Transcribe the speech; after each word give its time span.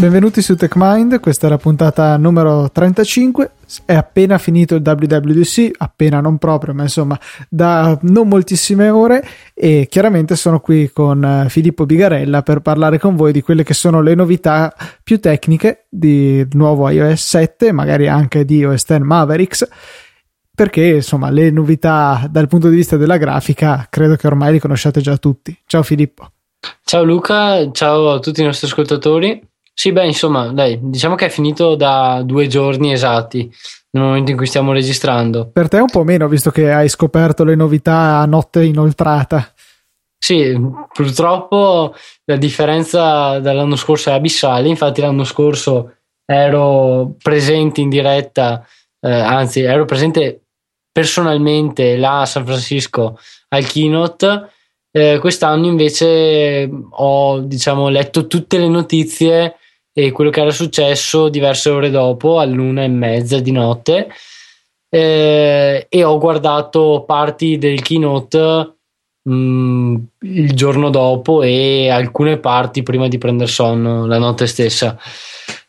Benvenuti 0.00 0.40
su 0.40 0.56
TechMind, 0.56 1.20
questa 1.20 1.46
è 1.46 1.50
la 1.50 1.58
puntata 1.58 2.16
numero 2.16 2.70
35. 2.70 3.50
È 3.84 3.92
appena 3.92 4.38
finito 4.38 4.74
il 4.74 4.82
WWDC, 4.82 5.72
appena 5.76 6.22
non 6.22 6.38
proprio, 6.38 6.72
ma 6.72 6.84
insomma 6.84 7.20
da 7.50 7.98
non 8.04 8.26
moltissime 8.26 8.88
ore 8.88 9.22
e 9.52 9.88
chiaramente 9.90 10.36
sono 10.36 10.60
qui 10.60 10.90
con 10.90 11.22
eh, 11.22 11.50
Filippo 11.50 11.84
Bigarella 11.84 12.40
per 12.40 12.60
parlare 12.60 12.98
con 12.98 13.14
voi 13.14 13.30
di 13.30 13.42
quelle 13.42 13.62
che 13.62 13.74
sono 13.74 14.00
le 14.00 14.14
novità 14.14 14.74
più 15.02 15.20
tecniche 15.20 15.84
di 15.90 16.46
nuovo 16.52 16.88
iOS 16.88 17.22
7, 17.22 17.70
magari 17.70 18.08
anche 18.08 18.46
di 18.46 18.56
iOS 18.56 18.86
10 18.86 19.02
Mavericks 19.02 19.68
perché 20.54 20.86
insomma 20.86 21.28
le 21.28 21.50
novità 21.50 22.26
dal 22.30 22.48
punto 22.48 22.70
di 22.70 22.76
vista 22.76 22.96
della 22.96 23.18
grafica 23.18 23.86
credo 23.90 24.16
che 24.16 24.26
ormai 24.26 24.52
li 24.52 24.60
conosciate 24.60 25.02
già 25.02 25.18
tutti. 25.18 25.54
Ciao 25.66 25.82
Filippo. 25.82 26.30
Ciao 26.82 27.04
Luca, 27.04 27.70
ciao 27.70 28.12
a 28.12 28.18
tutti 28.18 28.40
i 28.40 28.44
nostri 28.44 28.66
ascoltatori. 28.66 29.48
Sì, 29.80 29.92
beh, 29.92 30.04
insomma, 30.04 30.48
dai, 30.48 30.78
diciamo 30.78 31.14
che 31.14 31.24
è 31.24 31.28
finito 31.30 31.74
da 31.74 32.20
due 32.22 32.46
giorni 32.48 32.92
esatti 32.92 33.50
nel 33.92 34.04
momento 34.04 34.30
in 34.30 34.36
cui 34.36 34.44
stiamo 34.44 34.72
registrando. 34.72 35.48
Per 35.50 35.68
te 35.70 35.78
un 35.78 35.88
po' 35.88 36.04
meno, 36.04 36.28
visto 36.28 36.50
che 36.50 36.70
hai 36.70 36.86
scoperto 36.90 37.44
le 37.44 37.54
novità 37.54 38.18
a 38.18 38.26
notte 38.26 38.62
inoltrata. 38.62 39.54
Sì, 40.18 40.54
purtroppo 40.92 41.94
la 42.26 42.36
differenza 42.36 43.38
dall'anno 43.38 43.74
scorso 43.76 44.10
è 44.10 44.12
abissale. 44.12 44.68
Infatti, 44.68 45.00
l'anno 45.00 45.24
scorso 45.24 45.94
ero 46.26 47.14
presente 47.16 47.80
in 47.80 47.88
diretta, 47.88 48.62
eh, 49.00 49.10
anzi, 49.10 49.62
ero 49.62 49.86
presente 49.86 50.42
personalmente 50.92 51.96
là 51.96 52.20
a 52.20 52.26
San 52.26 52.44
Francisco 52.44 53.18
al 53.48 53.64
keynote. 53.64 54.50
Eh, 54.90 55.16
quest'anno 55.18 55.64
invece 55.64 56.68
ho 56.90 57.38
diciamo, 57.38 57.88
letto 57.88 58.26
tutte 58.26 58.58
le 58.58 58.68
notizie 58.68 59.54
e 59.92 60.12
quello 60.12 60.30
che 60.30 60.40
era 60.40 60.50
successo 60.50 61.28
diverse 61.28 61.70
ore 61.70 61.90
dopo, 61.90 62.38
all'una 62.38 62.84
e 62.84 62.88
mezza 62.88 63.40
di 63.40 63.52
notte, 63.52 64.08
eh, 64.88 65.86
e 65.88 66.04
ho 66.04 66.18
guardato 66.18 67.04
parti 67.06 67.58
del 67.58 67.80
keynote 67.82 68.74
mh, 69.22 69.32
mm, 69.32 69.96
il 70.20 70.54
giorno 70.54 70.90
dopo 70.90 71.42
e 71.42 71.88
alcune 71.90 72.38
parti 72.38 72.82
prima 72.82 73.08
di 73.08 73.18
prendere 73.18 73.50
sonno 73.50 74.06
la 74.06 74.18
notte 74.18 74.46
stessa. 74.46 74.98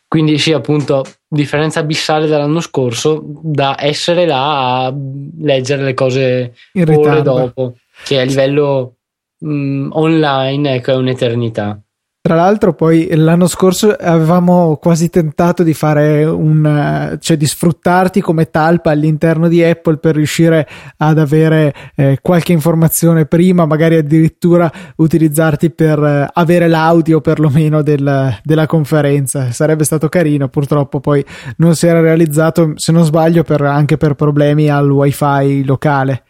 Quindi 0.08 0.38
sì, 0.38 0.52
appunto, 0.52 1.04
differenza 1.26 1.80
abissale 1.80 2.26
dall'anno 2.26 2.60
scorso 2.60 3.22
da 3.24 3.76
essere 3.78 4.26
là 4.26 4.84
a 4.84 4.94
leggere 5.40 5.84
le 5.84 5.94
cose 5.94 6.54
ore 6.74 7.22
dopo, 7.22 7.76
che 8.04 8.20
a 8.20 8.24
livello 8.24 8.96
mh, 9.38 9.50
mm, 9.50 9.90
online 9.92 10.74
ecco, 10.74 10.90
è 10.90 10.96
un'eternità. 10.96 11.80
Tra 12.24 12.36
l'altro, 12.36 12.72
poi 12.72 13.08
l'anno 13.16 13.48
scorso 13.48 13.90
avevamo 13.90 14.76
quasi 14.76 15.10
tentato 15.10 15.64
di 15.64 15.74
fare 15.74 16.24
un 16.24 17.18
cioè 17.20 17.36
di 17.36 17.46
sfruttarti 17.46 18.20
come 18.20 18.48
talpa 18.48 18.92
all'interno 18.92 19.48
di 19.48 19.60
Apple 19.60 19.96
per 19.96 20.14
riuscire 20.14 20.68
ad 20.98 21.18
avere 21.18 21.74
eh, 21.96 22.18
qualche 22.22 22.52
informazione 22.52 23.26
prima, 23.26 23.66
magari 23.66 23.96
addirittura 23.96 24.70
utilizzarti 24.98 25.72
per 25.72 26.00
eh, 26.00 26.28
avere 26.32 26.68
l'audio 26.68 27.20
perlomeno 27.20 27.82
del, 27.82 28.38
della 28.44 28.66
conferenza. 28.66 29.50
Sarebbe 29.50 29.82
stato 29.82 30.08
carino, 30.08 30.46
purtroppo 30.46 31.00
poi 31.00 31.24
non 31.56 31.74
si 31.74 31.88
era 31.88 32.00
realizzato, 32.00 32.74
se 32.76 32.92
non 32.92 33.02
sbaglio, 33.02 33.42
per, 33.42 33.62
anche 33.62 33.96
per 33.96 34.14
problemi 34.14 34.68
al 34.68 34.88
wifi 34.88 35.64
locale. 35.64 36.22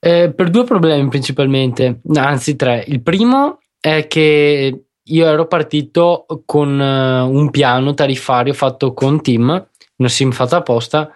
Eh, 0.00 0.32
per 0.34 0.48
due 0.48 0.64
problemi 0.64 1.06
principalmente, 1.10 2.00
anzi 2.14 2.56
tre. 2.56 2.82
Il 2.86 3.02
primo 3.02 3.58
è 3.78 4.06
che 4.06 4.84
io 5.08 5.26
ero 5.26 5.46
partito 5.46 6.26
con 6.44 6.78
uh, 6.78 7.28
un 7.28 7.50
piano 7.50 7.94
tariffario 7.94 8.52
fatto 8.52 8.92
con 8.92 9.22
Team, 9.22 9.68
una 9.96 10.08
SIM 10.08 10.30
fatta 10.32 10.56
apposta, 10.56 11.14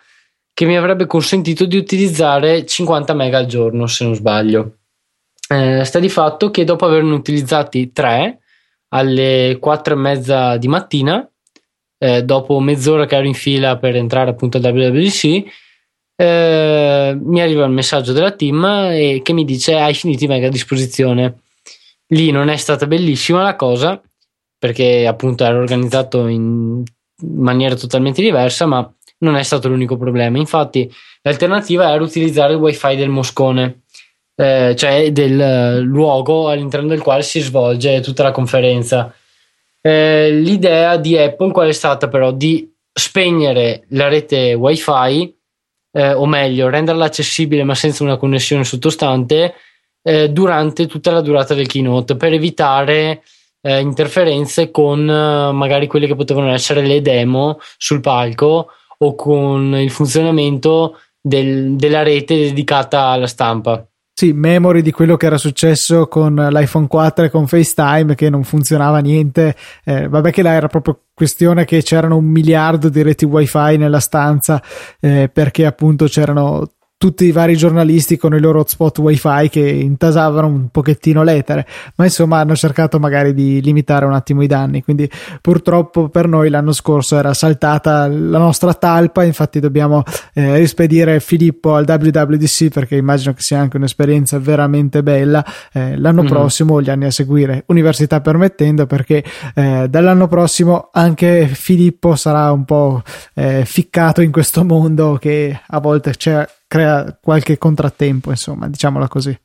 che 0.54 0.66
mi 0.66 0.76
avrebbe 0.76 1.06
consentito 1.06 1.64
di 1.64 1.76
utilizzare 1.76 2.66
50 2.66 3.14
mega 3.14 3.38
al 3.38 3.46
giorno, 3.46 3.86
se 3.86 4.04
non 4.04 4.14
sbaglio. 4.14 4.78
Eh, 5.48 5.84
sta 5.84 5.98
di 5.98 6.08
fatto 6.08 6.50
che 6.50 6.64
dopo 6.64 6.84
averne 6.86 7.12
utilizzati 7.12 7.92
3 7.92 8.38
alle 8.88 9.56
4 9.60 9.94
e 9.94 9.96
mezza 9.96 10.56
di 10.56 10.68
mattina, 10.68 11.28
eh, 11.98 12.22
dopo 12.24 12.58
mezz'ora 12.60 13.06
che 13.06 13.16
ero 13.16 13.26
in 13.26 13.34
fila 13.34 13.78
per 13.78 13.96
entrare 13.96 14.30
appunto 14.30 14.58
al 14.58 14.64
WWDC, 14.64 15.44
eh, 16.16 17.18
mi 17.20 17.40
arriva 17.40 17.64
il 17.64 17.70
messaggio 17.70 18.12
della 18.12 18.32
team 18.32 19.22
che 19.22 19.32
mi 19.32 19.44
dice 19.44 19.78
hai 19.78 19.94
finito 19.94 20.24
i 20.24 20.28
mega 20.28 20.48
a 20.48 20.50
disposizione 20.50 21.41
Lì 22.12 22.30
non 22.30 22.48
è 22.48 22.56
stata 22.56 22.86
bellissima 22.86 23.42
la 23.42 23.56
cosa 23.56 24.00
perché 24.58 25.06
appunto 25.06 25.44
era 25.44 25.58
organizzato 25.58 26.28
in 26.28 26.82
maniera 27.22 27.74
totalmente 27.74 28.22
diversa, 28.22 28.64
ma 28.64 28.88
non 29.18 29.34
è 29.34 29.42
stato 29.42 29.68
l'unico 29.68 29.96
problema. 29.96 30.38
Infatti, 30.38 30.88
l'alternativa 31.22 31.90
era 31.90 32.02
utilizzare 32.02 32.52
il 32.52 32.60
wifi 32.60 32.94
del 32.94 33.08
Moscone, 33.08 33.82
eh, 34.36 34.74
cioè 34.76 35.10
del 35.10 35.80
luogo 35.80 36.48
all'interno 36.48 36.88
del 36.88 37.02
quale 37.02 37.22
si 37.22 37.40
svolge 37.40 38.00
tutta 38.00 38.22
la 38.22 38.30
conferenza. 38.30 39.12
Eh, 39.80 40.30
l'idea 40.30 40.96
di 40.96 41.18
Apple 41.18 41.50
qual 41.50 41.68
è 41.68 41.72
stata 41.72 42.08
però? 42.08 42.30
Di 42.30 42.72
spegnere 42.92 43.84
la 43.88 44.06
rete 44.06 44.54
wifi, 44.54 45.34
eh, 45.92 46.12
o 46.12 46.26
meglio, 46.26 46.68
renderla 46.68 47.06
accessibile 47.06 47.64
ma 47.64 47.74
senza 47.74 48.04
una 48.04 48.16
connessione 48.16 48.62
sottostante 48.62 49.54
eh, 50.02 50.30
durante 50.30 50.86
tutta 50.86 51.10
la 51.10 51.20
durata 51.20 51.54
del 51.54 51.66
keynote 51.66 52.16
per 52.16 52.32
evitare 52.32 53.22
eh, 53.62 53.80
interferenze 53.80 54.70
con 54.70 55.08
eh, 55.08 55.52
magari 55.52 55.86
quelle 55.86 56.06
che 56.06 56.16
potevano 56.16 56.52
essere 56.52 56.82
le 56.82 57.00
demo 57.00 57.58
sul 57.76 58.00
palco 58.00 58.68
o 58.98 59.14
con 59.14 59.74
il 59.76 59.90
funzionamento 59.90 60.98
del, 61.20 61.76
della 61.76 62.02
rete 62.02 62.36
dedicata 62.36 63.06
alla 63.06 63.26
stampa. 63.26 63.86
Sì, 64.14 64.32
memory 64.32 64.82
di 64.82 64.92
quello 64.92 65.16
che 65.16 65.26
era 65.26 65.38
successo 65.38 66.06
con 66.06 66.34
l'iPhone 66.34 66.86
4 66.86 67.24
e 67.24 67.30
con 67.30 67.46
FaceTime 67.46 68.14
che 68.14 68.28
non 68.28 68.44
funzionava 68.44 68.98
niente. 68.98 69.56
Eh, 69.84 70.06
vabbè 70.06 70.30
che 70.30 70.42
là 70.42 70.52
era 70.52 70.68
proprio 70.68 71.00
questione 71.14 71.64
che 71.64 71.82
c'erano 71.82 72.16
un 72.16 72.26
miliardo 72.26 72.88
di 72.88 73.02
reti 73.02 73.24
wifi 73.24 73.78
nella 73.78 74.00
stanza 74.00 74.62
eh, 75.00 75.30
perché 75.32 75.64
appunto 75.64 76.04
c'erano 76.06 76.72
tutti 77.02 77.24
i 77.24 77.32
vari 77.32 77.56
giornalisti 77.56 78.16
con 78.16 78.32
i 78.32 78.38
loro 78.38 78.60
hotspot 78.60 78.96
wifi 78.98 79.48
che 79.50 79.58
intasavano 79.58 80.46
un 80.46 80.68
pochettino 80.68 81.24
l'etere, 81.24 81.66
ma 81.96 82.04
insomma 82.04 82.38
hanno 82.38 82.54
cercato 82.54 83.00
magari 83.00 83.34
di 83.34 83.60
limitare 83.60 84.04
un 84.04 84.12
attimo 84.12 84.40
i 84.44 84.46
danni, 84.46 84.84
quindi 84.84 85.10
purtroppo 85.40 86.10
per 86.10 86.28
noi 86.28 86.48
l'anno 86.48 86.70
scorso 86.70 87.18
era 87.18 87.34
saltata 87.34 88.06
la 88.06 88.38
nostra 88.38 88.72
talpa, 88.74 89.24
infatti 89.24 89.58
dobbiamo 89.58 90.04
eh, 90.32 90.58
rispedire 90.58 91.18
Filippo 91.18 91.74
al 91.74 91.86
WWDC 91.88 92.68
perché 92.68 92.94
immagino 92.94 93.34
che 93.34 93.42
sia 93.42 93.58
anche 93.58 93.78
un'esperienza 93.78 94.38
veramente 94.38 95.02
bella 95.02 95.44
eh, 95.72 95.98
l'anno 95.98 96.22
mm-hmm. 96.22 96.30
prossimo, 96.30 96.80
gli 96.80 96.88
anni 96.90 97.06
a 97.06 97.10
seguire, 97.10 97.64
università 97.66 98.20
permettendo, 98.20 98.86
perché 98.86 99.24
eh, 99.56 99.88
dall'anno 99.90 100.28
prossimo 100.28 100.90
anche 100.92 101.48
Filippo 101.48 102.14
sarà 102.14 102.52
un 102.52 102.64
po' 102.64 103.02
eh, 103.34 103.64
ficcato 103.64 104.20
in 104.20 104.30
questo 104.30 104.64
mondo 104.64 105.18
che 105.20 105.60
a 105.66 105.80
volte 105.80 106.12
c'è 106.12 106.46
crea 106.72 107.18
qualche 107.20 107.58
contrattempo, 107.58 108.30
insomma, 108.30 108.66
diciamola 108.66 109.06
così. 109.06 109.38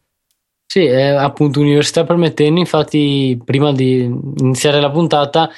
Sì, 0.65 0.85
è 0.85 1.07
appunto 1.07 1.59
università 1.59 2.05
permettendo, 2.05 2.57
infatti 2.57 3.38
prima 3.43 3.73
di 3.73 4.03
iniziare 4.38 4.79
la 4.79 4.89
puntata 4.89 5.49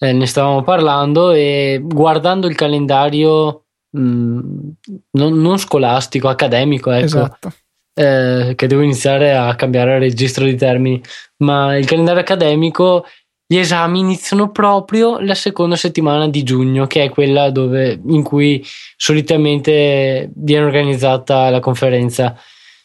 eh, 0.00 0.12
ne 0.12 0.26
stavamo 0.26 0.62
parlando 0.62 1.30
e 1.30 1.80
guardando 1.80 2.48
il 2.48 2.56
calendario 2.56 3.66
mh, 3.90 4.00
mm, 4.00 4.68
non, 5.12 5.40
non, 5.40 5.58
scolastico, 5.58 6.26
accademico, 6.26 6.90
ecco, 6.90 7.04
esatto. 7.04 7.52
eh, 7.94 8.54
che 8.56 8.66
devo 8.66 8.82
iniziare 8.82 9.36
a 9.36 9.54
cambiare 9.54 10.00
registro 10.00 10.44
di 10.44 10.56
termini, 10.56 11.00
ma 11.38 11.76
il 11.76 11.86
calendario 11.86 12.22
accademico 12.22 13.04
gli 13.52 13.58
esami 13.58 13.98
iniziano 13.98 14.50
proprio 14.50 15.20
la 15.20 15.34
seconda 15.34 15.76
settimana 15.76 16.26
di 16.26 16.42
giugno, 16.42 16.86
che 16.86 17.04
è 17.04 17.10
quella 17.10 17.50
dove, 17.50 18.00
in 18.06 18.22
cui 18.22 18.64
solitamente 18.96 20.30
viene 20.36 20.64
organizzata 20.64 21.50
la 21.50 21.60
conferenza. 21.60 22.34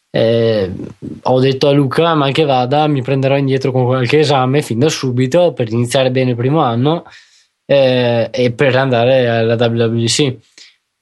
Eh, 0.09 0.69
ho 1.23 1.39
detto 1.39 1.69
a 1.69 1.71
Luca, 1.71 2.15
ma 2.15 2.29
che 2.31 2.43
vada, 2.43 2.85
mi 2.87 3.01
prenderò 3.01 3.37
indietro 3.37 3.71
con 3.71 3.85
qualche 3.85 4.19
esame 4.19 4.61
fin 4.61 4.79
da 4.79 4.89
subito 4.89 5.53
per 5.53 5.71
iniziare 5.71 6.11
bene 6.11 6.31
il 6.31 6.35
primo 6.35 6.59
anno 6.59 7.05
eh, 7.65 8.27
e 8.29 8.51
per 8.51 8.75
andare 8.75 9.29
alla 9.29 9.53
WWDC. 9.53 10.35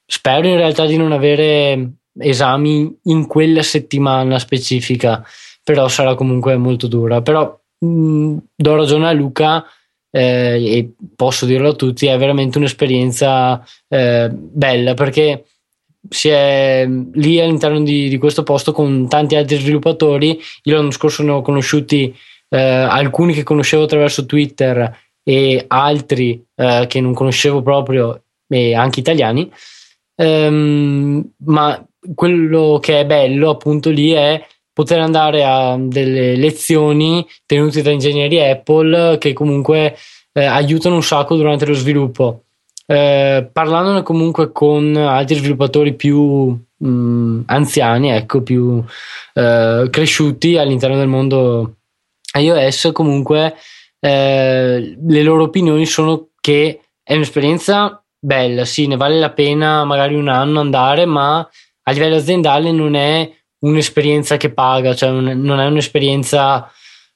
Spero 0.05 0.45
in 0.45 0.57
realtà 0.57 0.85
di 0.85 0.95
non 0.95 1.11
avere 1.11 1.93
esami 2.19 2.99
in 3.05 3.25
quella 3.25 3.63
settimana 3.63 4.37
specifica, 4.37 5.25
però 5.63 5.87
sarà 5.87 6.13
comunque 6.13 6.55
molto 6.55 6.85
dura. 6.85 7.23
Però 7.23 7.59
mm, 7.83 8.37
do 8.55 8.75
ragione 8.75 9.07
a 9.07 9.11
Luca 9.11 9.65
eh, 10.11 10.77
e 10.77 10.93
posso 11.15 11.45
dirlo 11.45 11.69
a 11.69 11.73
tutti, 11.73 12.07
è 12.07 12.17
veramente 12.17 12.57
un'esperienza 12.57 13.65
eh, 13.87 14.29
bella 14.31 14.93
perché 14.93 15.45
si 16.09 16.29
è 16.29 16.87
lì 16.87 17.39
all'interno 17.39 17.81
di, 17.81 18.07
di, 18.07 18.17
questo 18.17 18.43
posto 18.43 18.71
con 18.71 19.07
tanti 19.07 19.35
altri 19.35 19.57
sviluppatori. 19.57 20.39
Io 20.63 20.75
l'anno 20.75 20.91
scorso 20.91 21.23
ne 21.23 21.31
ho 21.31 21.41
conosciuti 21.41 22.15
eh, 22.49 22.59
alcuni 22.59 23.33
che 23.33 23.43
conoscevo 23.43 23.83
attraverso 23.83 24.25
Twitter 24.25 24.97
e 25.23 25.65
altri 25.67 26.45
eh, 26.55 26.85
che 26.87 27.01
non 27.01 27.13
conoscevo 27.13 27.61
proprio, 27.61 28.21
e 28.47 28.75
anche 28.75 28.99
italiani. 28.99 29.51
Um, 30.17 31.29
ma 31.39 31.85
quello 32.13 32.79
che 32.81 33.01
è 33.01 33.05
bello 33.05 33.49
appunto 33.49 33.89
lì 33.89 34.11
è 34.11 34.41
poter 34.75 34.99
andare 34.99 35.45
a 35.45 35.77
delle 35.79 36.35
lezioni 36.35 37.25
tenute 37.45 37.81
da 37.81 37.91
ingegneri 37.91 38.41
Apple 38.41 39.17
che 39.17 39.31
comunque 39.31 39.95
eh, 40.33 40.43
aiutano 40.43 40.95
un 40.95 41.01
sacco 41.01 41.37
durante 41.37 41.65
lo 41.65 41.73
sviluppo. 41.73 42.41
Eh, 42.85 43.49
parlandone 43.53 44.03
comunque 44.03 44.51
con 44.51 44.97
altri 44.97 45.35
sviluppatori 45.35 45.93
più 45.93 46.19
mh, 46.19 46.87
mm, 46.87 47.41
anziani, 47.45 48.09
ecco, 48.09 48.41
più 48.41 48.83
eh, 49.33 49.87
cresciuti 49.89 50.57
all'interno 50.57 50.97
del 50.97 51.07
mondo 51.07 51.75
iOS, 52.37 52.89
comunque 52.91 53.55
eh, 53.97 54.97
le 55.01 55.23
loro 55.23 55.43
opinioni 55.43 55.85
sono 55.85 56.31
che 56.41 56.81
è 57.01 57.15
un'esperienza 57.15 58.03
bella, 58.19 58.65
sì, 58.65 58.87
ne 58.87 58.97
vale 58.97 59.19
la 59.19 59.31
pena 59.31 59.85
magari 59.85 60.15
un 60.15 60.27
anno 60.27 60.59
andare, 60.59 61.05
ma 61.05 61.37
a 61.37 61.91
livello 61.91 62.17
aziendale 62.17 62.73
non 62.73 62.95
è 62.95 63.31
un'esperienza 63.59 64.37
che 64.37 64.51
paga, 64.51 64.93
cioè 64.95 65.09
non 65.11 65.59
è 65.59 65.65
un'esperienza 65.65 66.69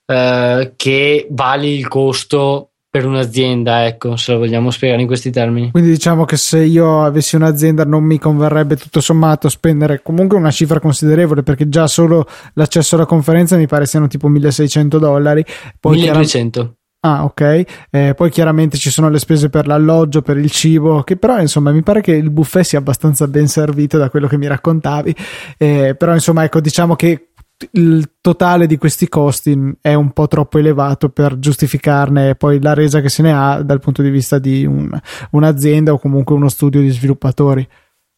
eh, 0.06 0.74
che 0.76 1.28
vale 1.30 1.68
il 1.68 1.88
costo 1.88 2.72
per 2.92 3.06
un'azienda, 3.06 3.86
ecco, 3.86 4.16
se 4.16 4.32
lo 4.32 4.40
vogliamo 4.40 4.72
spiegare 4.72 5.02
in 5.02 5.08
questi 5.08 5.30
termini. 5.30 5.70
Quindi 5.70 5.92
diciamo 5.92 6.26
che 6.26 6.38
se 6.38 6.64
io 6.64 7.04
avessi 7.04 7.36
un'azienda 7.36 7.86
non 7.86 8.04
mi 8.04 8.18
converrebbe 8.18 8.76
tutto 8.78 9.00
sommato 9.00 9.48
spendere 9.48 10.02
comunque 10.02 10.38
una 10.38 10.50
cifra 10.50 10.80
considerevole 10.80 11.44
perché 11.44 11.70
già 11.70 11.86
solo 11.86 12.26
l'accesso 12.54 12.96
alla 12.96 13.06
conferenza 13.06 13.58
mi 13.58 13.68
pare 13.68 13.86
siano 13.86 14.08
tipo 14.08 14.28
1600 14.28 14.98
dollari. 14.98 15.46
Poi 15.80 15.98
1200. 15.98 16.79
Ah, 17.02 17.24
ok. 17.24 17.64
Eh, 17.90 18.14
poi 18.14 18.30
chiaramente 18.30 18.78
ci 18.78 18.90
sono 18.90 19.10
le 19.10 19.20
spese 19.20 19.50
per 19.50 19.68
l'alloggio, 19.68 20.22
per 20.22 20.38
il 20.38 20.52
cibo, 20.52 21.02
che 21.04 21.16
però 21.16 21.40
insomma 21.40 21.72
mi 21.72 21.82
pare 21.82 22.02
che 22.02 22.12
il 22.12 22.30
buffet 22.30 22.64
sia 22.64 22.80
abbastanza 22.80 23.28
ben 23.28 23.48
servito 23.48 23.98
da 23.98 24.10
quello 24.10 24.28
che 24.28 24.38
mi 24.38 24.48
raccontavi. 24.48 25.16
Eh, 25.58 25.96
però 25.98 26.14
insomma, 26.14 26.44
ecco, 26.44 26.60
diciamo 26.60 26.96
che 26.96 27.30
il 27.72 28.12
totale 28.22 28.68
di 28.68 28.78
questi 28.78 29.08
costi 29.08 29.58
è 29.82 29.94
un 29.94 30.12
po' 30.12 30.28
troppo 30.28 30.60
elevato 30.60 31.10
per 31.10 31.40
giustificarne 31.40 32.36
poi 32.36 32.62
la 32.62 32.74
resa 32.74 33.02
che 33.02 33.10
se 33.10 33.22
ne 33.22 33.34
ha 33.34 33.62
dal 33.62 33.82
punto 33.82 34.02
di 34.02 34.10
vista 34.10 34.40
di 34.40 34.66
un, 34.66 34.98
un'azienda 35.32 35.92
o 35.92 36.00
comunque 36.00 36.36
uno 36.36 36.48
studio 36.48 36.80
di 36.80 36.90
sviluppatori. 36.90 37.68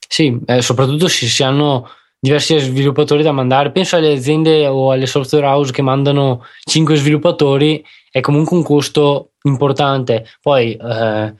Sì, 0.07 0.39
eh, 0.45 0.61
soprattutto 0.61 1.07
se 1.07 1.25
si 1.27 1.43
hanno 1.43 1.87
diversi 2.21 2.57
sviluppatori 2.59 3.23
da 3.23 3.31
mandare. 3.31 3.71
Penso 3.71 3.95
alle 3.95 4.13
aziende 4.13 4.67
o 4.67 4.91
alle 4.91 5.07
software 5.07 5.47
house 5.47 5.71
che 5.71 5.81
mandano 5.81 6.45
5 6.63 6.95
sviluppatori, 6.95 7.83
è 8.11 8.19
comunque 8.19 8.55
un 8.55 8.63
costo 8.63 9.31
importante. 9.43 10.27
Poi 10.39 10.75
eh, 10.75 11.33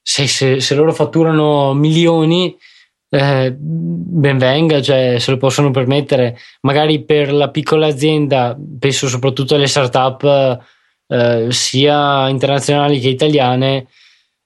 se, 0.00 0.26
se, 0.28 0.60
se, 0.60 0.74
loro 0.76 0.92
fatturano 0.92 1.74
milioni, 1.74 2.56
eh, 3.10 3.52
ben 3.58 4.38
venga, 4.38 4.80
cioè 4.80 5.16
se 5.18 5.32
lo 5.32 5.38
possono 5.38 5.72
permettere. 5.72 6.38
Magari 6.60 7.02
per 7.04 7.32
la 7.32 7.50
piccola 7.50 7.86
azienda, 7.88 8.56
penso 8.78 9.08
soprattutto 9.08 9.56
alle 9.56 9.66
startup 9.66 10.62
eh, 11.08 11.46
sia 11.50 12.28
internazionali 12.28 13.00
che 13.00 13.08
italiane, 13.08 13.88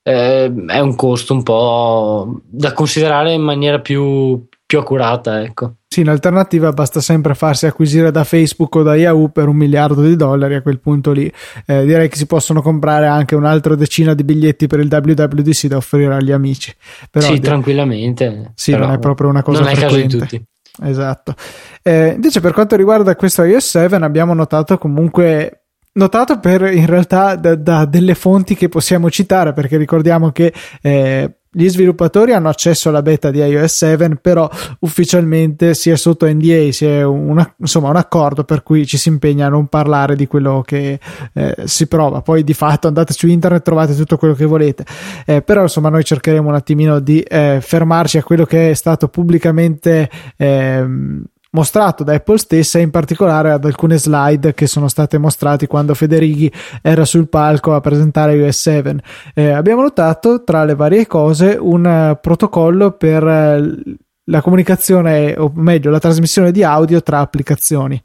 eh, 0.03 0.53
è 0.69 0.79
un 0.79 0.95
costo 0.97 1.35
un 1.35 1.43
po' 1.43 2.41
da 2.45 2.73
considerare 2.73 3.35
in 3.35 3.43
maniera 3.43 3.79
più, 3.81 4.49
più 4.65 4.79
accurata, 4.79 5.43
ecco. 5.43 5.75
Sì, 5.93 6.00
in 6.00 6.09
alternativa 6.09 6.73
basta 6.73 7.03
sempre 7.03 7.35
farsi 7.35 7.67
acquisire 7.67 8.11
da 8.11 8.25
Facebook 8.25 8.75
o 8.77 8.83
da 8.83 8.97
Yahoo 8.97 9.29
per 9.29 9.49
un 9.49 9.56
miliardo 9.56 10.00
di 10.00 10.17
dollari. 10.17 10.55
A 10.55 10.62
quel 10.62 10.81
punto 10.81 11.12
lì 11.12 11.31
eh, 11.67 11.85
direi 11.85 12.09
che 12.09 12.17
si 12.17 12.25
possono 12.25 12.62
comprare 12.62 13.09
anche 13.09 13.35
un'altra 13.35 13.75
decina 13.75 14.15
di 14.15 14.25
biglietti 14.25 14.67
per 14.67 14.81
il 14.81 14.89
WWDC 14.91 15.67
da 15.67 15.77
offrire 15.77 16.15
agli 16.15 16.33
amici. 16.33 16.75
Però, 17.11 17.27
sì, 17.27 17.41
tranquillamente. 17.41 18.53
Sì, 18.55 18.75
non 18.75 18.91
è 18.91 18.99
proprio 18.99 19.29
una 19.29 19.43
cosa 19.43 19.65
non 19.65 19.75
frequente. 19.75 20.06
è 20.06 20.09
caso 20.09 20.17
di 20.17 20.19
tutti. 20.19 20.44
Esatto. 20.83 21.35
Eh, 21.83 22.12
invece, 22.15 22.41
per 22.41 22.55
quanto 22.55 22.75
riguarda 22.75 23.15
questo 23.15 23.43
iOS 23.43 23.69
7, 23.69 23.97
abbiamo 23.97 24.33
notato 24.33 24.79
comunque 24.79 25.65
notato 25.93 26.41
per 26.41 26.73
in 26.73 26.87
realtà 26.87 27.37
da, 27.37 27.55
da, 27.55 27.85
delle 27.85 28.15
fonti 28.15 28.55
che 28.55 28.71
possiamo 28.71 29.11
citare 29.11 29.53
perché 29.53 29.77
ricordiamo 29.77 30.33
che 30.33 30.55
eh, 30.81 31.37
gli 31.54 31.69
sviluppatori 31.69 32.32
hanno 32.32 32.49
accesso 32.49 32.88
alla 32.88 33.02
beta 33.02 33.31
di 33.31 33.38
iOS 33.38 33.75
7, 33.75 34.16
però 34.16 34.49
ufficialmente 34.81 35.75
si 35.75 35.90
è 35.90 35.96
sotto 35.96 36.26
NDA, 36.26 36.72
si 36.72 36.87
è 36.87 37.02
una, 37.04 37.54
insomma 37.58 37.90
un 37.90 37.96
accordo 37.96 38.44
per 38.44 38.62
cui 38.62 38.87
ci 38.87 38.96
si 38.96 39.10
impegna 39.10 39.46
a 39.46 39.50
non 39.50 39.66
parlare 39.66 40.16
di 40.16 40.26
quello 40.26 40.62
che 40.64 40.99
eh, 41.34 41.54
si 41.64 41.87
prova. 41.88 42.22
Poi 42.22 42.43
di 42.43 42.54
fatto 42.54 42.88
andate 42.88 43.12
su 43.12 43.26
internet 43.26 43.60
e 43.60 43.64
trovate 43.64 43.94
tutto 43.94 44.16
quello 44.16 44.34
che 44.34 44.46
volete. 44.46 44.87
Eh, 45.26 45.43
però 45.43 45.62
insomma 45.62 45.90
noi 45.90 46.04
cercheremo 46.04 46.49
un 46.49 46.54
attimino 46.54 47.00
di 47.00 47.20
eh, 47.20 47.58
fermarci 47.60 48.16
a 48.16 48.22
quello 48.22 48.46
che 48.46 48.70
è 48.70 48.75
stato 48.75 49.08
pubblicamente 49.08 50.08
ehm, 50.37 51.22
mostrato 51.52 52.02
da 52.02 52.14
Apple 52.14 52.38
stessa 52.38 52.78
in 52.78 52.90
particolare 52.90 53.52
ad 53.52 53.64
alcune 53.64 53.99
slide 53.99 54.54
che 54.54 54.66
sono 54.66 54.88
state 54.88 55.19
mostrate 55.19 55.66
quando 55.66 55.94
Federighi 55.94 56.50
era 56.81 57.04
sul 57.04 57.28
palco 57.28 57.75
a 57.75 57.81
presentare 57.81 58.34
iOS 58.34 58.60
7 58.60 58.96
eh, 59.34 59.50
abbiamo 59.50 59.82
notato 59.82 60.44
tra 60.44 60.64
le 60.64 60.75
varie 60.75 61.06
cose 61.06 61.56
un 61.60 61.84
uh, 61.84 62.19
protocollo 62.20 62.93
per 62.93 63.22
uh, 63.22 63.96
la 64.25 64.40
comunicazione 64.40 65.34
o 65.37 65.52
meglio 65.54 65.90
la 65.90 65.99
trasmissione 65.99 66.52
di 66.52 66.62
audio 66.62 67.02
tra 67.02 67.19
applicazioni. 67.19 68.02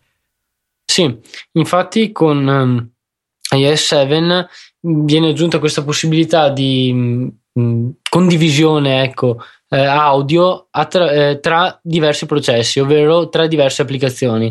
Sì 0.83 1.17
infatti 1.53 2.11
con 2.11 2.47
um, 2.47 2.89
iOS 3.57 3.85
7 3.85 4.47
viene 4.81 5.29
aggiunta 5.29 5.59
questa 5.59 5.83
possibilità 5.83 6.49
di 6.49 7.31
um, 7.53 7.93
condivisione 8.09 9.03
ecco 9.03 9.37
eh, 9.69 9.85
audio 9.85 10.67
attra- 10.71 11.11
eh, 11.11 11.39
tra 11.39 11.79
diversi 11.81 12.25
processi, 12.25 12.79
ovvero 12.79 13.29
tra 13.29 13.47
diverse 13.47 13.81
applicazioni. 13.81 14.49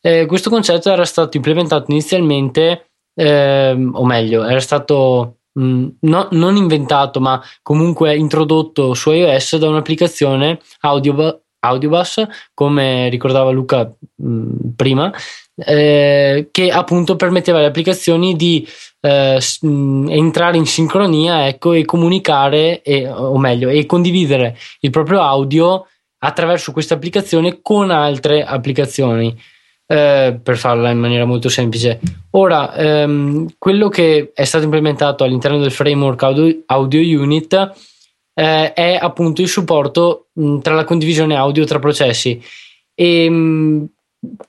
Eh, 0.00 0.26
questo 0.26 0.50
concetto 0.50 0.90
era 0.90 1.04
stato 1.04 1.36
implementato 1.36 1.90
inizialmente, 1.90 2.90
ehm, 3.14 3.92
o 3.94 4.04
meglio, 4.04 4.44
era 4.44 4.60
stato 4.60 5.38
mh, 5.52 5.64
mm, 5.64 5.88
no, 6.00 6.28
non 6.32 6.56
inventato, 6.56 7.20
ma 7.20 7.40
comunque 7.62 8.16
introdotto 8.16 8.94
su 8.94 9.10
iOS 9.12 9.56
da 9.58 9.68
un'applicazione 9.68 10.58
audio, 10.80 11.42
Audiobus, 11.64 12.26
come 12.54 13.08
ricordava 13.08 13.50
Luca 13.50 13.90
mh, 14.16 14.70
prima, 14.74 15.12
eh, 15.54 16.48
che 16.50 16.70
appunto 16.70 17.14
permetteva 17.14 17.58
alle 17.58 17.68
applicazioni 17.68 18.34
di 18.34 18.66
eh, 19.00 19.40
mh, 19.60 20.08
entrare 20.10 20.56
in 20.56 20.66
sincronia 20.66 21.46
ecco, 21.46 21.72
e 21.72 21.84
comunicare, 21.84 22.82
e, 22.82 23.08
o 23.08 23.38
meglio, 23.38 23.68
e 23.68 23.86
condividere 23.86 24.56
il 24.80 24.90
proprio 24.90 25.20
audio 25.20 25.86
attraverso 26.18 26.72
questa 26.72 26.94
applicazione 26.94 27.60
con 27.62 27.90
altre 27.90 28.44
applicazioni. 28.44 29.36
Eh, 29.84 30.40
per 30.42 30.56
farla 30.56 30.88
in 30.90 30.98
maniera 30.98 31.26
molto 31.26 31.50
semplice. 31.50 32.00
Ora, 32.30 32.74
ehm, 32.74 33.56
quello 33.58 33.88
che 33.88 34.30
è 34.32 34.44
stato 34.44 34.64
implementato 34.64 35.22
all'interno 35.22 35.58
del 35.58 35.70
framework 35.70 36.22
Audio, 36.22 36.62
audio 36.66 37.20
Unit 37.20 37.72
eh, 38.34 38.72
è 38.72 38.98
appunto 39.00 39.42
il 39.42 39.48
supporto 39.48 40.28
mh, 40.32 40.58
tra 40.58 40.74
la 40.74 40.84
condivisione 40.84 41.36
audio 41.36 41.64
tra 41.64 41.78
processi. 41.78 42.42
E, 42.94 43.28
mh, 43.28 43.86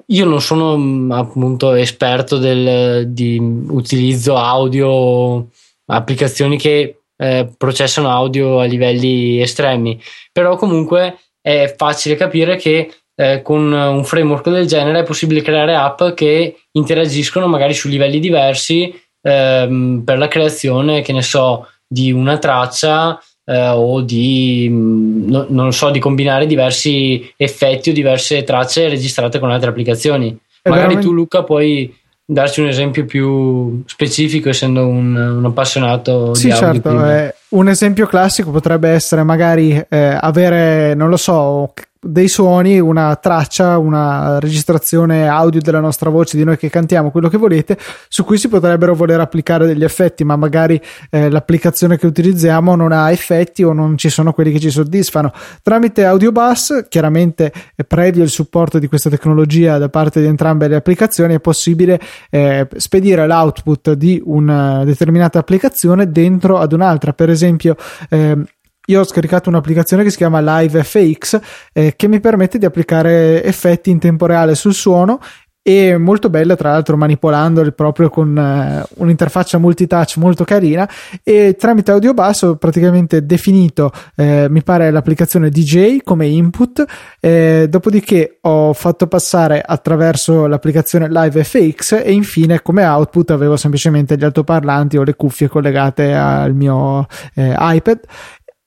io 0.07 0.25
non 0.25 0.41
sono 0.41 0.77
mh, 0.77 1.11
appunto 1.11 1.73
esperto 1.73 2.37
del, 2.37 3.07
di 3.09 3.37
utilizzo 3.39 4.37
audio, 4.37 5.47
applicazioni 5.87 6.57
che 6.57 6.99
eh, 7.15 7.49
processano 7.57 8.09
audio 8.09 8.59
a 8.59 8.65
livelli 8.65 9.41
estremi, 9.41 9.99
però 10.31 10.55
comunque 10.55 11.19
è 11.41 11.73
facile 11.77 12.15
capire 12.15 12.55
che 12.55 12.93
eh, 13.15 13.41
con 13.43 13.71
un 13.71 14.03
framework 14.03 14.49
del 14.49 14.65
genere 14.65 14.99
è 14.99 15.03
possibile 15.03 15.41
creare 15.41 15.75
app 15.75 16.03
che 16.15 16.57
interagiscono 16.71 17.47
magari 17.47 17.73
su 17.73 17.87
livelli 17.87 18.19
diversi 18.19 18.93
ehm, 19.21 20.01
per 20.03 20.17
la 20.17 20.27
creazione, 20.27 21.01
che 21.01 21.13
ne 21.13 21.21
so, 21.21 21.67
di 21.87 22.11
una 22.11 22.37
traccia 22.37 23.19
eh, 23.45 23.69
o 23.69 24.01
di 24.01 24.67
mm, 24.69 25.29
no, 25.29 25.45
non 25.49 25.73
so 25.73 25.89
di 25.89 25.99
combinare 25.99 26.45
diversi 26.45 27.31
effetti 27.35 27.89
o 27.89 27.93
diverse 27.93 28.43
tracce 28.43 28.87
registrate 28.87 29.39
con 29.39 29.51
altre 29.51 29.69
applicazioni. 29.69 30.29
È 30.61 30.69
Magari 30.69 30.87
veramente... 30.87 31.07
tu, 31.07 31.13
Luca, 31.13 31.43
puoi 31.43 31.93
darci 32.25 32.61
un 32.61 32.67
esempio 32.67 33.05
più 33.05 33.83
specifico, 33.85 34.49
essendo 34.49 34.87
un, 34.87 35.15
un 35.15 35.45
appassionato 35.45 36.33
sì, 36.33 36.45
di 36.45 36.51
audio. 36.51 36.71
Certo, 36.71 37.05
eh, 37.05 37.35
un 37.49 37.67
esempio 37.67 38.07
classico 38.07 38.51
potrebbe 38.51 38.89
essere 38.89 39.23
magari 39.23 39.83
eh, 39.89 40.17
avere, 40.19 40.93
non 40.95 41.09
lo 41.09 41.17
so, 41.17 41.73
dei 42.03 42.27
suoni, 42.27 42.79
una 42.79 43.15
traccia, 43.15 43.77
una 43.77 44.39
registrazione 44.39 45.27
audio 45.27 45.61
della 45.61 45.79
nostra 45.79 46.09
voce, 46.09 46.37
di 46.37 46.43
noi 46.43 46.57
che 46.57 46.69
cantiamo, 46.69 47.11
quello 47.11 47.29
che 47.29 47.37
volete, 47.37 47.77
su 48.07 48.23
cui 48.23 48.37
si 48.37 48.47
potrebbero 48.47 48.93
voler 48.95 49.19
applicare 49.19 49.65
degli 49.65 49.83
effetti, 49.83 50.23
ma 50.23 50.35
magari 50.35 50.79
eh, 51.09 51.29
l'applicazione 51.29 51.97
che 51.97 52.05
utilizziamo 52.05 52.75
non 52.75 52.91
ha 52.91 53.11
effetti 53.11 53.63
o 53.63 53.73
non 53.73 53.97
ci 53.97 54.09
sono 54.09 54.33
quelli 54.33 54.51
che 54.51 54.59
ci 54.59 54.69
soddisfano. 54.69 55.31
Tramite 55.61 56.05
AudioBus, 56.05 56.85
chiaramente 56.89 57.51
eh, 57.75 57.83
previo 57.83 58.23
il 58.23 58.29
supporto 58.29 58.79
di 58.79 58.87
questa 58.87 59.09
tecnologia 59.09 59.77
da 59.77 59.89
parte 59.89 60.19
di 60.19 60.27
entrambe 60.27 60.67
le 60.67 60.75
applicazioni, 60.75 61.35
è 61.35 61.39
possibile 61.39 61.99
eh, 62.29 62.67
spedire 62.75 63.25
l'output 63.25 63.93
di 63.93 64.21
una 64.25 64.83
determinata 64.83 65.39
applicazione 65.39 66.11
dentro 66.11 66.57
ad 66.57 66.73
un'altra. 66.73 67.13
Per 67.13 67.29
esempio, 67.29 67.75
eh, 68.09 68.37
io 68.87 68.99
ho 68.99 69.05
scaricato 69.05 69.49
un'applicazione 69.49 70.03
che 70.03 70.09
si 70.09 70.17
chiama 70.17 70.59
Live 70.59 70.83
FX 70.83 71.39
eh, 71.71 71.93
che 71.95 72.07
mi 72.07 72.19
permette 72.19 72.57
di 72.57 72.65
applicare 72.65 73.43
effetti 73.43 73.89
in 73.89 73.99
tempo 73.99 74.25
reale 74.25 74.55
sul 74.55 74.73
suono 74.73 75.19
e 75.65 75.97
molto 75.97 76.29
bella 76.29 76.57
tra 76.57 76.71
l'altro 76.71 76.97
manipolandoli 76.97 77.71
proprio 77.71 78.09
con 78.09 78.35
uh, 78.35 79.01
un'interfaccia 79.01 79.57
multitouch 79.57 80.17
molto 80.17 80.43
carina 80.43 80.87
e 81.23 81.55
tramite 81.57 81.91
audio 81.91 82.13
basso 82.13 82.57
praticamente 82.57 83.25
definito 83.25 83.89
eh, 84.17 84.47
mi 84.49 84.61
pare 84.61 84.91
l'applicazione 84.91 85.49
DJ 85.49 85.99
come 86.03 86.25
input 86.25 86.83
eh, 87.21 87.67
dopodiché 87.69 88.39
ho 88.41 88.73
fatto 88.73 89.07
passare 89.07 89.63
attraverso 89.65 90.47
l'applicazione 90.47 91.07
Live 91.07 91.41
FX 91.41 92.01
e 92.03 92.11
infine 92.11 92.61
come 92.61 92.83
output 92.83 93.31
avevo 93.31 93.55
semplicemente 93.55 94.17
gli 94.17 94.25
altoparlanti 94.25 94.97
o 94.97 95.03
le 95.03 95.15
cuffie 95.15 95.47
collegate 95.47 96.13
al 96.13 96.53
mio 96.53 97.07
eh, 97.35 97.55
iPad 97.57 97.99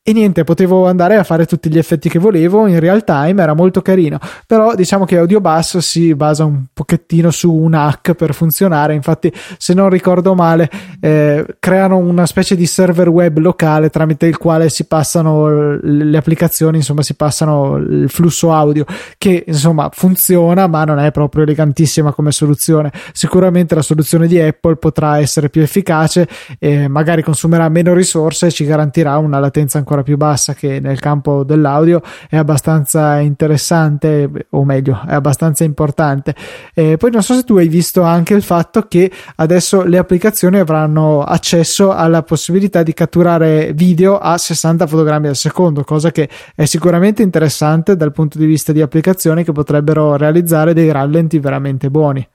e 0.09 0.13
niente, 0.13 0.45
potevo 0.45 0.87
andare 0.87 1.17
a 1.17 1.25
fare 1.25 1.47
tutti 1.47 1.69
gli 1.69 1.79
effetti 1.79 2.09
che 2.09 2.21
volevo 2.21 2.69
in 2.69 2.79
real 2.79 3.03
time, 3.03 3.43
era 3.43 3.55
molto 3.55 3.83
carino. 3.83 4.21
Però 4.47 4.77
diciamo 4.77 5.05
che 5.05 5.19
Audio 5.19 5.41
Bass 5.41 5.79
si 5.79 6.15
basa 6.15 6.45
un 6.45 6.67
pochettino 6.73 7.33
su 7.33 7.53
un 7.53 7.75
hack 7.75 8.15
per 8.15 8.33
funzionare. 8.33 8.95
Infatti, 8.95 9.33
se 9.59 9.75
non 9.75 9.89
ricordo 9.89 10.37
male, 10.37 10.71
eh, 11.01 11.45
creano 11.59 11.97
una 11.97 12.25
specie 12.25 12.55
di 12.55 12.67
server 12.67 13.09
web 13.09 13.39
locale 13.39 13.91
tramite 13.91 14.27
il 14.27 14.39
quale 14.39 14.69
si 14.69 14.85
passano 14.85 15.77
le 15.83 16.17
applicazioni, 16.17 16.77
insomma, 16.77 17.03
si 17.03 17.15
passano 17.15 17.75
il 17.75 18.09
flusso 18.09 18.53
audio 18.53 18.85
che 19.19 19.43
insomma 19.45 19.91
funziona, 19.93 20.69
ma 20.69 20.85
non 20.85 21.01
è 21.01 21.11
proprio 21.11 21.43
elegantissima 21.43 22.13
come 22.13 22.31
soluzione. 22.31 22.93
Sicuramente 23.13 23.75
la 23.75 23.83
soluzione 23.83 24.29
di 24.29 24.39
Apple 24.41 24.77
potrà 24.77 25.19
essere 25.19 25.51
più 25.51 25.63
efficace 25.63 26.29
e 26.61 26.87
magari 26.87 27.25
consumerà 27.25 27.69
meno 27.69 27.93
risorse 27.93 28.47
e 28.47 28.51
ci 28.53 28.65
garantirà 28.65 29.19
una 29.19 29.41
latenza 29.41 29.79
ancora 29.79 29.95
ancora 29.97 30.03
più 30.03 30.17
bassa 30.17 30.55
che 30.55 30.81
nel 30.81 31.01
campo 31.01 31.45
dell'audio 31.45 32.03
è 32.29 32.37
abbastanza 32.37 33.19
interessante 33.19 34.31
o 34.51 34.65
meglio 34.65 35.01
è 35.07 35.15
abbastanza 35.15 35.65
importante. 35.65 36.35
E 36.75 36.97
poi 36.97 37.11
non 37.11 37.23
so 37.23 37.35
se 37.35 37.45
tu 37.45 37.57
hai 37.57 37.69
visto 37.69 38.03
anche 38.03 38.35
il 38.35 38.43
fatto 38.43 38.83
che 38.83 39.11
adesso 39.37 39.83
le 39.83 39.99
applicazioni 39.99 40.59
avranno 40.59 41.23
accesso 41.23 41.93
alla 41.93 42.23
possibilità 42.23 42.83
di 42.83 42.93
catturare 42.93 43.73
video 43.73 44.19
a 44.19 44.37
60 44.37 44.87
fotogrammi 44.87 45.29
al 45.29 45.37
secondo 45.37 45.85
cosa 45.85 46.11
che 46.11 46.29
è 46.55 46.65
sicuramente 46.65 47.23
interessante 47.23 47.97
dal 47.97 48.13
punto 48.13 48.39
di 48.39 48.47
vista 48.47 48.73
di 48.73 48.83
applicazioni 48.83 49.45
che 49.45 49.53
potrebbero 49.53 50.17
realizzare 50.17 50.75
dei 50.75 50.91
rallenti 50.93 51.39
veramente 51.39 51.91
buoni. 51.91 52.27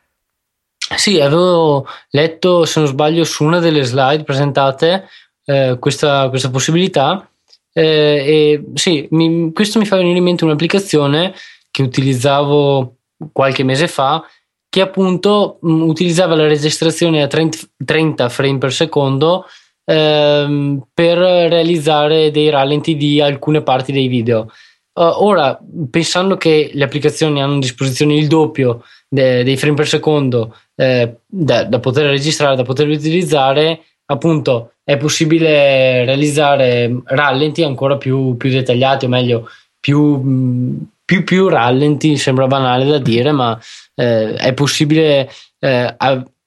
Sì, 0.96 1.22
avevo 1.22 1.86
letto, 2.10 2.66
se 2.66 2.80
non 2.80 2.90
sbaglio, 2.90 3.24
su 3.24 3.46
una 3.46 3.60
delle 3.60 3.84
slide 3.84 4.24
presentate 4.24 5.08
eh, 5.46 5.78
questa, 5.80 6.30
questa 6.30 6.50
possibilità 6.50 7.31
eh, 7.74 8.64
sì, 8.74 9.08
mi, 9.12 9.52
questo 9.54 9.80
mi 9.80 9.86
fa 9.86 9.98
venire 9.98 10.18
in 10.18 10.24
mente 10.24 10.44
un'applicazione 10.44 11.34
che 11.70 11.82
utilizzavo 11.82 12.98
qualche 13.32 13.64
mese 13.64 13.88
fa 13.88 14.24
che 14.72 14.82
appunto 14.82 15.60
mh, 15.62 15.72
mm, 15.72 15.82
utilizzava 15.82 16.36
la 16.36 16.48
registrazione 16.48 17.22
a 17.22 17.28
30, 17.28 17.58
30 17.84 18.30
frame 18.30 18.58
per 18.58 18.72
secondo 18.72 19.46
ehm, 19.86 20.88
per 20.94 21.18
realizzare 21.18 22.32
dei 22.32 22.50
rallenti 22.50 22.96
di 22.96 23.20
alcune 23.20 23.62
parti 23.64 23.92
dei 23.92 24.08
video. 24.08 24.50
Uh, 24.94 25.24
ora, 25.24 25.58
pensando 25.90 26.36
che 26.36 26.72
le 26.74 26.84
applicazioni 26.84 27.42
hanno 27.42 27.56
a 27.56 27.60
disposizione 27.60 28.16
il 28.16 28.28
doppio 28.28 28.84
de- 29.08 29.44
dei 29.44 29.58
frame 29.58 29.76
per 29.76 29.88
secondo 29.88 30.56
eh, 30.76 31.18
da, 31.26 31.64
da 31.64 31.80
poter 31.80 32.08
registrare, 32.08 32.56
da 32.56 32.64
poter 32.64 32.88
utilizzare, 32.88 33.84
appunto 34.06 34.71
è 34.84 34.98
possibile 34.98 36.06
realizzare 36.06 37.02
rallenti 37.06 37.64
ancora 37.64 37.98
più, 37.98 38.36
più 38.38 38.50
dettagliati, 38.50 39.06
o 39.06 39.10
meglio, 39.10 39.50
più, 39.80 40.88
più, 41.04 41.24
più, 41.24 41.48
rallenti, 41.48 42.18
sembra 42.18 42.48
banale 42.48 42.86
da 42.86 42.98
dire, 42.98 43.32
ma 43.32 43.60
eh, 43.96 44.34
è 44.34 44.54
possibile 44.54 45.30
eh, 45.60 45.96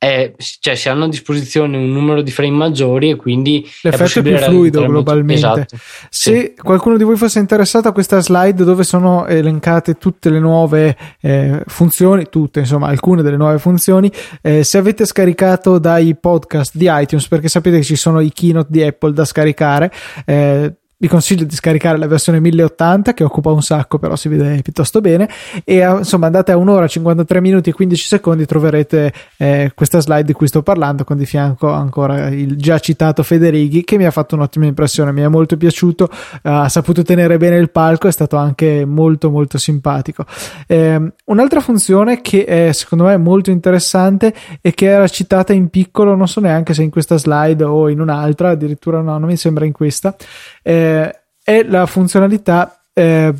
è, 0.04 0.34
cioè 0.60 0.74
si 0.74 0.90
hanno 0.90 1.04
a 1.04 1.08
disposizione 1.08 1.78
un 1.78 1.90
numero 1.90 2.20
di 2.20 2.30
frame 2.30 2.50
maggiori 2.50 3.08
e 3.08 3.16
quindi 3.16 3.66
l'effetto 3.80 4.18
è, 4.18 4.22
più 4.22 4.36
fluido 4.36 4.84
globalmente. 4.84 5.34
Esatto. 5.34 5.76
Se 6.10 6.52
sì. 6.54 6.62
qualcuno 6.62 6.98
di 6.98 7.04
voi 7.04 7.16
fosse 7.16 7.38
interessato 7.38 7.88
a 7.88 7.92
questa 7.92 8.20
slide 8.20 8.64
dove 8.64 8.84
sono 8.84 9.26
elencate 9.26 9.96
tutte 9.96 10.28
le 10.28 10.40
nuove 10.40 10.94
eh, 11.22 11.62
funzioni, 11.66 12.28
tutte 12.28 12.60
insomma 12.60 12.88
alcune 12.88 13.22
delle 13.22 13.38
nuove 13.38 13.58
funzioni, 13.58 14.12
eh, 14.42 14.62
se 14.62 14.76
avete 14.76 15.06
scaricato 15.06 15.78
dai 15.78 16.14
podcast 16.14 16.72
di 16.74 16.86
iTunes 16.90 17.26
perché 17.26 17.48
sapete 17.48 17.78
che 17.78 17.84
ci 17.84 17.96
sono 17.96 18.20
i 18.20 18.30
keynote 18.30 18.68
di 18.70 18.82
Apple 18.82 19.14
da 19.14 19.24
scaricare, 19.24 19.90
eh, 20.26 20.74
vi 21.04 21.08
consiglio 21.10 21.44
di 21.44 21.54
scaricare 21.54 21.98
la 21.98 22.06
versione 22.06 22.40
1080 22.40 23.12
che 23.12 23.24
occupa 23.24 23.50
un 23.50 23.62
sacco 23.62 23.98
però 23.98 24.16
si 24.16 24.28
vede 24.28 24.62
piuttosto 24.62 25.02
bene. 25.02 25.28
E 25.62 25.76
eh, 25.76 25.90
insomma 25.98 26.26
andate 26.26 26.52
a 26.52 26.56
un'ora 26.56 26.86
53 26.86 27.42
minuti 27.42 27.68
e 27.68 27.72
15 27.74 28.06
secondi 28.06 28.46
troverete 28.46 29.12
eh, 29.36 29.72
questa 29.74 30.00
slide 30.00 30.24
di 30.24 30.32
cui 30.32 30.46
sto 30.46 30.62
parlando 30.62 31.04
con 31.04 31.18
di 31.18 31.26
fianco 31.26 31.70
ancora 31.70 32.28
il 32.28 32.56
già 32.56 32.78
citato 32.78 33.22
Federighi 33.22 33.84
che 33.84 33.98
mi 33.98 34.06
ha 34.06 34.10
fatto 34.10 34.34
un'ottima 34.34 34.64
impressione 34.64 35.12
mi 35.12 35.20
è 35.20 35.28
molto 35.28 35.58
piaciuto 35.58 36.08
ha 36.42 36.68
saputo 36.70 37.02
tenere 37.02 37.36
bene 37.36 37.56
il 37.56 37.70
palco 37.70 38.08
è 38.08 38.12
stato 38.12 38.36
anche 38.36 38.86
molto 38.86 39.28
molto 39.30 39.58
simpatico. 39.58 40.24
Eh, 40.66 41.12
un'altra 41.26 41.60
funzione 41.60 42.22
che 42.22 42.46
è 42.46 42.72
secondo 42.72 43.04
me 43.04 43.18
molto 43.18 43.50
interessante 43.50 44.32
e 44.62 44.72
che 44.72 44.86
era 44.86 45.06
citata 45.08 45.52
in 45.52 45.68
piccolo 45.68 46.14
non 46.14 46.28
so 46.28 46.40
neanche 46.40 46.72
se 46.72 46.82
in 46.82 46.90
questa 46.90 47.18
slide 47.18 47.62
o 47.62 47.90
in 47.90 48.00
un'altra 48.00 48.50
addirittura 48.50 49.02
no 49.02 49.18
non 49.18 49.28
mi 49.28 49.36
sembra 49.36 49.66
in 49.66 49.72
questa 49.72 50.16
eh, 50.62 50.93
è 51.42 51.62
la 51.62 51.86
funzionalità 51.86 52.86
eh, 52.92 53.34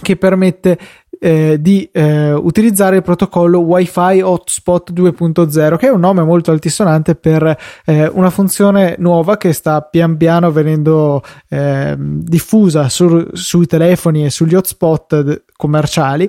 che 0.00 0.16
permette 0.16 0.78
eh, 1.22 1.58
di 1.60 1.88
eh, 1.92 2.32
utilizzare 2.32 2.96
il 2.96 3.02
protocollo 3.02 3.60
Wi-Fi 3.60 4.22
Hotspot 4.22 4.92
2.0, 4.92 5.76
che 5.76 5.86
è 5.86 5.90
un 5.90 6.00
nome 6.00 6.24
molto 6.24 6.50
altisonante 6.50 7.14
per 7.14 7.56
eh, 7.84 8.08
una 8.08 8.30
funzione 8.30 8.96
nuova 8.98 9.36
che 9.36 9.52
sta 9.52 9.82
pian 9.82 10.16
piano 10.16 10.50
venendo 10.50 11.22
ehm, 11.48 12.22
diffusa 12.22 12.88
su, 12.88 13.28
sui 13.34 13.66
telefoni 13.66 14.24
e 14.24 14.30
sugli 14.30 14.56
hotspot 14.56 15.44
commerciali 15.56 16.28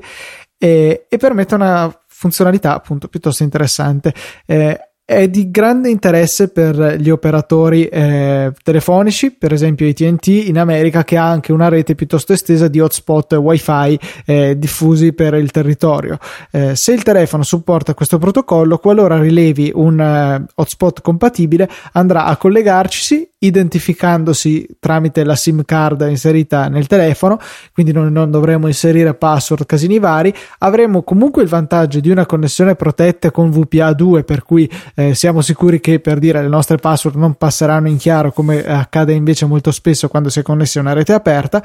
e, 0.59 1.07
e 1.09 1.17
permette 1.17 1.55
una 1.55 1.91
funzionalità 2.05 2.75
appunto 2.75 3.07
piuttosto 3.07 3.41
interessante. 3.41 4.13
Eh, 4.45 4.79
è 5.05 5.27
di 5.27 5.51
grande 5.51 5.89
interesse 5.89 6.49
per 6.49 6.95
gli 6.97 7.09
operatori 7.09 7.85
eh, 7.85 8.53
telefonici, 8.63 9.31
per 9.31 9.51
esempio 9.51 9.87
ATT 9.87 10.27
in 10.27 10.57
America, 10.57 11.03
che 11.03 11.17
ha 11.17 11.29
anche 11.29 11.51
una 11.51 11.67
rete 11.67 11.93
piuttosto 11.93 12.31
estesa 12.31 12.69
di 12.69 12.79
hotspot 12.79 13.33
wifi 13.33 13.99
eh, 14.25 14.57
diffusi 14.57 15.11
per 15.11 15.33
il 15.33 15.51
territorio. 15.51 16.17
Eh, 16.51 16.75
se 16.75 16.93
il 16.93 17.03
telefono 17.03 17.43
supporta 17.43 17.93
questo 17.93 18.17
protocollo, 18.17 18.77
qualora 18.77 19.19
rilevi 19.19 19.71
un 19.73 19.99
eh, 19.99 20.45
hotspot 20.55 21.01
compatibile, 21.01 21.69
andrà 21.91 22.25
a 22.25 22.37
collegarci 22.37 23.31
identificandosi 23.45 24.67
tramite 24.79 25.23
la 25.23 25.35
SIM 25.35 25.63
card 25.65 26.05
inserita 26.09 26.67
nel 26.67 26.87
telefono, 26.87 27.39
quindi 27.73 27.91
non, 27.91 28.11
non, 28.11 28.31
dovremo 28.31 28.67
inserire 28.67 29.13
password 29.13 29.65
casini 29.65 29.99
vari. 29.99 30.33
Avremo 30.59 31.03
comunque 31.03 31.43
il 31.43 31.49
vantaggio 31.49 31.99
di 31.99 32.09
una 32.09 32.25
connessione 32.25 32.75
protetta 32.75 33.31
con 33.31 33.49
VPA2, 33.49 34.23
per 34.23 34.43
cui 34.43 34.69
eh, 34.95 35.13
siamo 35.13 35.41
sicuri 35.41 35.79
che 35.79 35.99
per 35.99 36.19
dire 36.19 36.41
le 36.41 36.47
nostre 36.47 36.77
password 36.77 37.17
non 37.17 37.35
passeranno 37.35 37.89
in 37.89 37.97
chiaro 37.97 38.31
come 38.31 38.65
accade 38.65 39.13
invece 39.13 39.45
molto 39.45 39.71
spesso 39.71 40.07
quando 40.07 40.29
si 40.29 40.39
è 40.39 40.41
connessi 40.41 40.77
a 40.77 40.81
una 40.81 40.93
rete 40.93 41.13
aperta. 41.13 41.63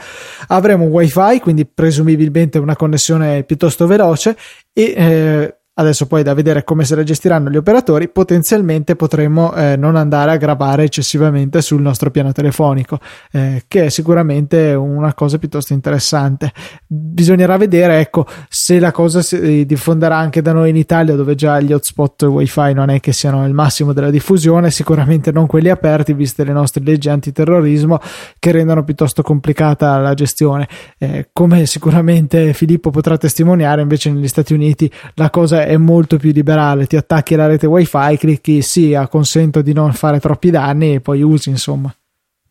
Avremo 0.48 0.84
wifi, 0.84 1.38
quindi 1.40 1.64
presumibilmente 1.64 2.58
una 2.58 2.76
connessione 2.76 3.44
piuttosto 3.44 3.86
veloce 3.86 4.36
e 4.72 4.94
eh, 4.96 5.57
adesso 5.78 6.06
poi 6.06 6.22
da 6.22 6.34
vedere 6.34 6.64
come 6.64 6.84
se 6.84 6.94
la 6.96 7.04
gestiranno 7.04 7.50
gli 7.50 7.56
operatori, 7.56 8.08
potenzialmente 8.08 8.96
potremmo 8.96 9.54
eh, 9.54 9.76
non 9.76 9.94
andare 9.96 10.32
a 10.32 10.36
gravare 10.36 10.84
eccessivamente 10.84 11.62
sul 11.62 11.80
nostro 11.80 12.10
piano 12.10 12.32
telefonico, 12.32 12.98
eh, 13.30 13.64
che 13.68 13.86
è 13.86 13.88
sicuramente 13.88 14.74
una 14.74 15.14
cosa 15.14 15.38
piuttosto 15.38 15.72
interessante. 15.72 16.52
Bisognerà 16.86 17.56
vedere, 17.56 18.00
ecco, 18.00 18.26
se 18.48 18.80
la 18.80 18.90
cosa 18.90 19.22
si 19.22 19.64
diffonderà 19.66 20.16
anche 20.16 20.42
da 20.42 20.52
noi 20.52 20.70
in 20.70 20.76
Italia, 20.76 21.14
dove 21.14 21.36
già 21.36 21.60
gli 21.60 21.72
hotspot 21.72 22.22
wifi 22.24 22.72
non 22.72 22.90
è 22.90 22.98
che 22.98 23.12
siano 23.12 23.46
il 23.46 23.54
massimo 23.54 23.92
della 23.92 24.10
diffusione, 24.10 24.70
sicuramente 24.72 25.30
non 25.30 25.46
quelli 25.46 25.70
aperti, 25.70 26.12
viste 26.12 26.42
le 26.42 26.52
nostre 26.52 26.82
leggi 26.82 27.08
antiterrorismo, 27.08 28.00
che 28.38 28.50
rendono 28.50 28.82
piuttosto 28.82 29.22
complicata 29.22 29.96
la 29.98 30.14
gestione. 30.14 30.68
Eh, 30.98 31.28
come 31.32 31.66
sicuramente 31.66 32.52
Filippo 32.52 32.90
potrà 32.90 33.16
testimoniare, 33.16 33.80
invece 33.80 34.10
negli 34.10 34.28
Stati 34.28 34.54
Uniti 34.54 34.90
la 35.14 35.30
cosa 35.30 35.66
è 35.67 35.67
molto 35.76 36.16
più 36.16 36.32
liberale, 36.32 36.86
ti 36.86 36.96
attacchi 36.96 37.34
alla 37.34 37.46
rete 37.46 37.66
wifi, 37.66 38.16
clicchi 38.16 38.62
sì, 38.62 38.96
consento 39.10 39.60
di 39.62 39.72
non 39.72 39.92
fare 39.92 40.20
troppi 40.20 40.50
danni 40.50 40.94
e 40.94 41.00
poi 41.00 41.22
usi 41.22 41.50
insomma. 41.50 41.94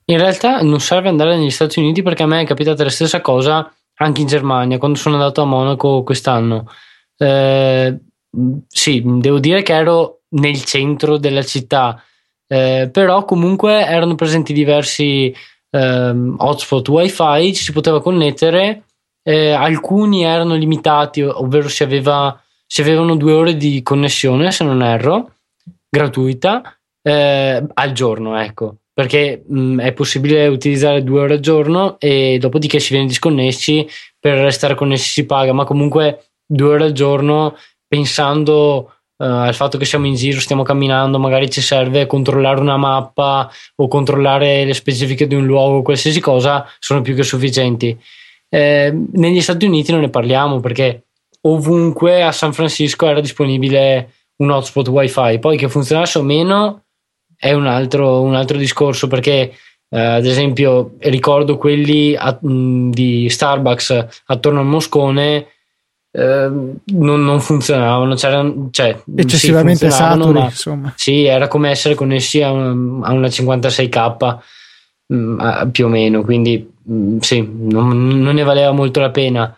In 0.09 0.17
realtà 0.17 0.62
non 0.62 0.79
serve 0.79 1.09
andare 1.09 1.36
negli 1.38 1.50
Stati 1.50 1.79
Uniti 1.79 2.01
perché 2.01 2.24
a 2.24 2.27
me 2.27 2.41
è 2.41 2.45
capitata 2.45 2.83
la 2.83 2.89
stessa 2.89 3.19
cosa 3.21 3.69
anche 3.95 4.21
in 4.21 4.27
Germania 4.27 4.77
quando 4.77 4.97
sono 4.97 5.15
andato 5.15 5.41
a 5.41 5.45
Monaco 5.45 6.03
quest'anno. 6.03 6.69
Eh, 7.17 7.97
sì, 8.67 9.03
devo 9.05 9.39
dire 9.39 9.63
che 9.63 9.74
ero 9.74 10.21
nel 10.29 10.63
centro 10.63 11.17
della 11.17 11.43
città, 11.43 12.01
eh, 12.47 12.89
però 12.91 13.25
comunque 13.25 13.86
erano 13.86 14.15
presenti 14.15 14.53
diversi 14.53 15.33
eh, 15.69 16.33
hotspot 16.38 16.88
wifi, 16.88 17.53
ci 17.53 17.63
si 17.63 17.71
poteva 17.71 18.01
connettere, 18.01 18.83
eh, 19.24 19.51
alcuni 19.51 20.24
erano 20.24 20.55
limitati, 20.55 21.21
ovvero 21.21 21.67
si 21.67 21.83
aveva 21.83 22.39
si 22.67 22.81
avevano 22.81 23.15
due 23.15 23.31
ore 23.31 23.55
di 23.55 23.81
connessione, 23.81 24.51
se 24.51 24.65
non 24.65 24.83
erro, 24.83 25.31
gratuita 25.89 26.77
eh, 27.01 27.65
al 27.74 27.91
giorno, 27.93 28.38
ecco, 28.38 28.75
perché 28.93 29.43
mh, 29.47 29.59
mm, 29.59 29.79
è 29.79 29.93
possibile 29.93 30.47
utilizzare 30.47 31.03
due 31.03 31.21
ore 31.21 31.36
al 31.36 31.39
giorno 31.39 31.95
e 32.00 32.38
dopodiché 32.39 32.79
si 32.79 32.93
viene 32.93 33.07
disconnessi, 33.07 33.88
per 34.19 34.39
restare 34.39 34.75
connessi 34.75 35.09
si 35.09 35.25
paga, 35.25 35.53
ma 35.53 35.63
comunque 35.63 36.31
due 36.45 36.74
ore 36.74 36.83
al 36.83 36.91
giorno 36.91 37.55
pensando 37.88 38.91
uh, 39.17 39.24
al 39.24 39.55
fatto 39.55 39.77
che 39.77 39.86
siamo 39.86 40.05
in 40.05 40.15
giro, 40.15 40.39
stiamo 40.39 40.63
camminando, 40.63 41.19
magari 41.19 41.50
ci 41.50 41.62
serve 41.62 42.05
controllare 42.05 42.59
una 42.59 42.77
mappa 42.77 43.50
o 43.75 43.88
controllare 43.88 44.65
le 44.65 44.74
specifiche 44.74 45.27
di 45.27 45.36
un 45.36 45.45
luogo, 45.45 45.81
qualsiasi 45.81 46.19
cosa, 46.19 46.67
sono 46.79 47.01
più 47.01 47.15
che 47.15 47.24
sufficienti. 47.24 47.97
Eh, 48.50 48.93
negli 49.13 49.41
Stati 49.41 49.65
Uniti 49.65 49.91
non 49.91 50.01
ne 50.01 50.09
parliamo 50.09 50.59
perché 50.59 51.06
ovunque 51.41 52.24
a 52.24 52.32
San 52.32 52.53
Francisco 52.53 53.08
era 53.08 53.22
disponibile 53.22 54.12
un 54.38 54.51
hotspot 54.51 54.88
wifi. 54.88 55.39
Poi 55.39 55.58
che 55.58 55.70
funzionasse 55.70 56.20
o 56.20 56.24
meno 56.24 56.84
è 57.36 57.53
un 57.53 57.67
altro, 57.67 58.22
un 58.22 58.36
altro 58.36 58.58
discorso 58.58 59.08
perché 59.08 59.53
eh, 59.89 60.00
ad 60.00 60.25
esempio 60.25 60.96
ricordo 61.00 61.58
quelli 61.58 62.15
a, 62.15 62.38
mh, 62.39 62.89
di 62.89 63.29
Starbucks 63.29 64.24
attorno 64.25 64.60
al 64.60 64.65
Moscone 64.65 65.48
eh, 66.12 66.50
non, 66.86 67.24
non, 67.24 67.39
funzionavano, 67.39 68.15
c'erano, 68.15 68.70
cioè, 68.72 69.00
eccessivamente 69.15 69.89
sì, 69.89 69.96
saturi. 69.96 70.39
insomma. 70.39 70.94
Sì, 70.96 71.25
era 71.25 71.48
come 71.48 71.70
essere 71.70 71.96
connessi 71.96 72.41
a, 72.41 72.51
un, 72.51 73.01
a 73.03 73.12
una 73.12 73.27
56k 73.27 74.38
mh, 75.08 75.70
più 75.70 75.86
o 75.86 75.89
meno, 75.89 76.24
quindi 76.24 76.67
mh, 76.84 77.17
sì, 77.20 77.48
non, 77.48 78.08
non 78.08 78.34
ne 78.34 78.44
valeva 78.44 78.72
molto 78.72 79.00
la 79.00 79.12
pena 79.12 79.56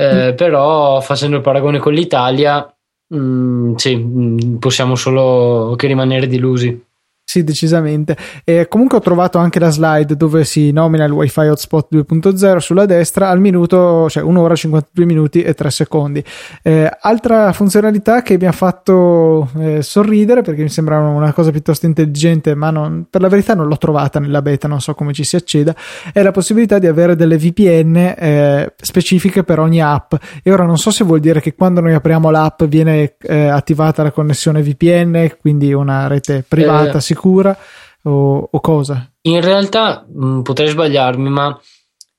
eh, 0.00 0.32
mm. 0.32 0.36
però 0.36 1.00
facendo 1.00 1.36
il 1.36 1.42
paragone 1.42 1.78
con 1.78 1.92
l'Italia, 1.92 2.72
mh, 3.08 3.18
mm, 3.18 3.74
sì, 3.74 3.96
mh, 3.96 4.44
mm, 4.44 4.56
possiamo 4.56 4.94
solo 4.94 5.74
che 5.76 5.88
rimanere 5.88 6.28
delusi. 6.28 6.86
Sì, 7.30 7.44
decisamente. 7.44 8.16
E 8.42 8.68
comunque 8.68 8.96
ho 8.96 9.00
trovato 9.02 9.36
anche 9.36 9.58
la 9.58 9.68
slide 9.68 10.16
dove 10.16 10.46
si 10.46 10.72
nomina 10.72 11.04
il 11.04 11.12
Wi-Fi 11.12 11.48
Hotspot 11.48 11.88
2.0 11.92 12.56
sulla 12.56 12.86
destra 12.86 13.28
al 13.28 13.38
minuto, 13.38 14.08
cioè 14.08 14.22
1 14.22 14.40
ora 14.40 14.54
52 14.54 15.04
minuti 15.04 15.42
e 15.42 15.52
3 15.52 15.70
secondi. 15.70 16.24
Eh, 16.62 16.90
altra 16.98 17.52
funzionalità 17.52 18.22
che 18.22 18.38
mi 18.38 18.46
ha 18.46 18.52
fatto 18.52 19.50
eh, 19.58 19.82
sorridere 19.82 20.40
perché 20.40 20.62
mi 20.62 20.70
sembra 20.70 21.00
una 21.00 21.34
cosa 21.34 21.50
piuttosto 21.50 21.84
intelligente, 21.84 22.54
ma 22.54 22.70
non, 22.70 23.08
per 23.10 23.20
la 23.20 23.28
verità 23.28 23.52
non 23.52 23.68
l'ho 23.68 23.76
trovata 23.76 24.18
nella 24.18 24.40
beta, 24.40 24.66
non 24.66 24.80
so 24.80 24.94
come 24.94 25.12
ci 25.12 25.24
si 25.24 25.36
acceda, 25.36 25.76
è 26.14 26.22
la 26.22 26.30
possibilità 26.30 26.78
di 26.78 26.86
avere 26.86 27.14
delle 27.14 27.36
VPN 27.36 28.14
eh, 28.16 28.72
specifiche 28.80 29.44
per 29.44 29.58
ogni 29.58 29.82
app. 29.82 30.14
E 30.42 30.50
ora 30.50 30.64
non 30.64 30.78
so 30.78 30.90
se 30.90 31.04
vuol 31.04 31.20
dire 31.20 31.42
che 31.42 31.54
quando 31.54 31.82
noi 31.82 31.92
apriamo 31.92 32.30
l'app 32.30 32.62
viene 32.64 33.16
eh, 33.20 33.48
attivata 33.48 34.02
la 34.02 34.12
connessione 34.12 34.62
VPN, 34.62 35.32
quindi 35.38 35.74
una 35.74 36.06
rete 36.06 36.42
privata 36.48 36.96
eh, 36.96 37.00
sicura 37.18 37.56
o, 38.04 38.48
o 38.50 38.60
cosa? 38.60 39.10
In 39.22 39.40
realtà 39.40 40.06
mh, 40.06 40.26
mm, 40.26 40.40
potrei 40.42 40.68
sbagliarmi, 40.68 41.28
ma 41.28 41.60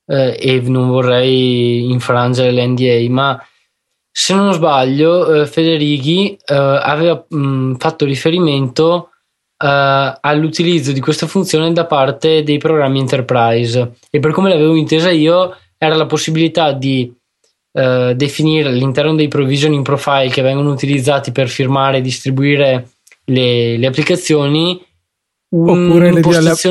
eh, 0.06 0.38
e 0.40 0.60
non 0.62 0.90
vorrei 0.90 1.90
infrangere 1.90 2.52
l'NDA, 2.52 3.10
ma 3.10 3.42
se 4.12 4.34
non 4.34 4.54
sbaglio, 4.54 5.42
eh, 5.42 5.48
Federighi 5.48 6.38
eh, 6.46 6.54
aveva 6.56 7.24
mh, 7.28 7.38
mm, 7.38 7.74
fatto 7.76 8.06
riferimento 8.06 9.12
eh, 9.58 10.18
all'utilizzo 10.20 10.92
di 10.92 11.00
questa 11.00 11.28
funzione 11.28 11.72
da 11.72 11.86
parte 11.86 12.44
dei 12.44 12.58
programmi 12.58 13.00
enterprise 13.00 13.94
e 14.10 14.20
per 14.20 14.32
come 14.32 14.50
l'avevo 14.50 14.76
intesa 14.76 15.10
io 15.10 15.56
era 15.78 15.96
la 15.96 16.06
possibilità 16.06 16.74
di 16.74 17.14
eh, 17.72 18.14
definire 18.16 18.70
all'interno 18.70 19.16
dei 19.16 19.30
provisioning 19.30 19.84
profile 19.84 20.30
che 20.30 20.42
vengono 20.42 20.72
utilizzati 20.72 21.32
per 21.32 21.48
firmare 21.48 21.98
e 21.98 22.02
distribuire 22.02 22.90
le, 23.26 23.78
le 23.78 23.88
applicazioni 23.88 24.82
Oppure 25.52 26.12
le, 26.12 26.22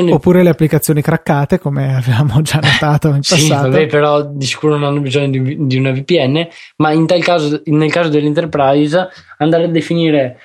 oppure 0.09 0.41
le, 0.41 0.49
applicazioni 0.49 1.01
craccate, 1.01 1.59
come 1.59 1.95
avevamo 1.97 2.41
già 2.41 2.61
notato 2.63 3.09
in 3.09 3.19
passato. 3.19 3.41
sì, 3.41 3.49
vabbè, 3.49 3.87
però 3.87 4.23
di 4.23 4.45
sicuro 4.45 4.77
non 4.77 4.85
hanno 4.85 5.01
bisogno 5.01 5.27
di, 5.27 5.67
di, 5.67 5.77
una 5.77 5.91
VPN, 5.91 6.47
ma 6.77 6.93
in 6.93 7.05
tal 7.05 7.21
caso, 7.21 7.61
nel 7.65 7.91
caso 7.91 8.07
dell'enterprise, 8.07 9.09
andare 9.39 9.65
a 9.65 9.67
definire 9.67 10.39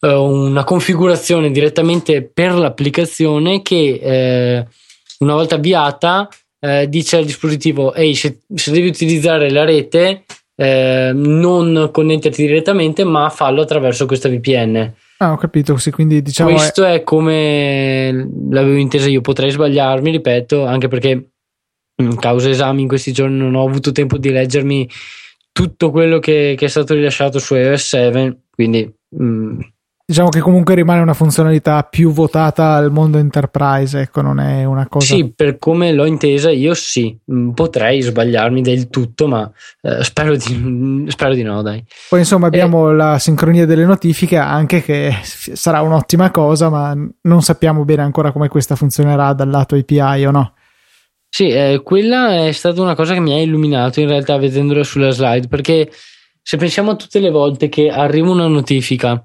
uh, 0.00 0.08
una 0.08 0.62
configurazione 0.64 1.50
direttamente 1.50 2.22
per 2.22 2.52
l'applicazione 2.52 3.62
che 3.62 4.66
uh, 4.68 5.24
una 5.24 5.34
volta 5.34 5.54
avviata 5.54 6.28
uh, 6.60 6.84
dice 6.84 7.16
al 7.16 7.24
dispositivo: 7.24 7.94
Ehi, 7.94 8.14
se, 8.14 8.40
se 8.54 8.72
devi 8.72 8.88
utilizzare 8.88 9.50
la 9.50 9.64
rete, 9.64 10.24
non 10.60 11.88
connetterti 11.90 12.44
direttamente, 12.44 13.02
ma 13.04 13.30
fallo 13.30 13.62
attraverso 13.62 14.04
questa 14.04 14.28
VPN. 14.28 14.92
Ah, 15.22 15.32
ho 15.32 15.36
capito, 15.36 15.76
sì, 15.76 15.90
quindi 15.90 16.22
diciamo... 16.22 16.50
Questo 16.50 16.82
è... 16.84 16.94
è 16.94 17.02
come 17.02 18.10
l'avevo 18.50 18.76
intesa 18.76 19.08
io, 19.08 19.20
potrei 19.20 19.50
sbagliarmi, 19.50 20.10
ripeto, 20.10 20.64
anche 20.64 20.88
perché 20.88 21.32
in 21.96 22.16
causa 22.16 22.48
esami 22.48 22.82
in 22.82 22.88
questi 22.88 23.12
giorni 23.12 23.36
non 23.36 23.54
ho 23.54 23.66
avuto 23.66 23.92
tempo 23.92 24.16
di 24.16 24.30
leggermi 24.30 24.88
tutto 25.52 25.90
quello 25.90 26.18
che, 26.20 26.54
che 26.56 26.64
è 26.64 26.68
stato 26.68 26.94
rilasciato 26.94 27.38
su 27.38 27.54
iOS 27.54 27.88
7, 27.88 28.44
quindi... 28.50 28.90
Mh, 29.16 29.24
mm, 29.24 29.60
diciamo 30.10 30.28
che 30.28 30.40
comunque 30.40 30.74
rimane 30.74 31.00
una 31.00 31.14
funzionalità 31.14 31.84
più 31.84 32.10
votata 32.10 32.72
al 32.72 32.90
mondo 32.90 33.18
enterprise, 33.18 34.00
ecco, 34.00 34.22
non 34.22 34.40
è 34.40 34.64
una 34.64 34.88
cosa. 34.88 35.14
Sì, 35.14 35.32
per 35.32 35.56
come 35.56 35.92
l'ho 35.92 36.04
intesa 36.04 36.50
io 36.50 36.74
sì, 36.74 37.16
mm, 37.32 37.50
potrei 37.50 38.00
sbagliarmi 38.00 38.60
del 38.60 38.88
tutto, 38.90 39.28
ma 39.28 39.48
eh, 39.80 40.02
spero, 40.02 40.34
di, 40.34 41.04
spero, 41.08 41.34
di, 41.34 41.44
no, 41.44 41.62
dai. 41.62 41.84
Poi 42.08 42.18
insomma 42.18 42.48
abbiamo 42.48 42.90
eh, 42.90 42.94
la 42.94 43.18
sincronia 43.20 43.66
delle 43.66 43.84
notifiche, 43.84 44.36
anche 44.36 44.82
che 44.82 45.14
sarà 45.22 45.80
un'ottima 45.80 46.32
cosa, 46.32 46.68
ma 46.68 46.92
non 47.22 47.42
sappiamo 47.42 47.84
bene 47.84 48.02
ancora 48.02 48.32
come 48.32 48.48
questa 48.48 48.74
funzionerà 48.74 49.32
dal 49.32 49.48
lato 49.48 49.76
API 49.76 50.26
o 50.26 50.32
no. 50.32 50.54
Sì, 51.28 51.50
eh, 51.50 51.82
quella 51.84 52.46
è 52.46 52.50
stata 52.50 52.82
una 52.82 52.96
cosa 52.96 53.14
che 53.14 53.20
mi 53.20 53.32
ha 53.32 53.40
illuminato 53.40 54.00
in 54.00 54.08
realtà 54.08 54.36
vedendola 54.38 54.82
sulla 54.82 55.10
slide, 55.10 55.46
perché 55.46 55.88
se 56.42 56.56
pensiamo 56.56 56.90
a 56.90 56.96
tutte 56.96 57.20
le 57.20 57.30
volte 57.30 57.68
che 57.68 57.90
arriva 57.90 58.28
una 58.28 58.48
notifica 58.48 59.24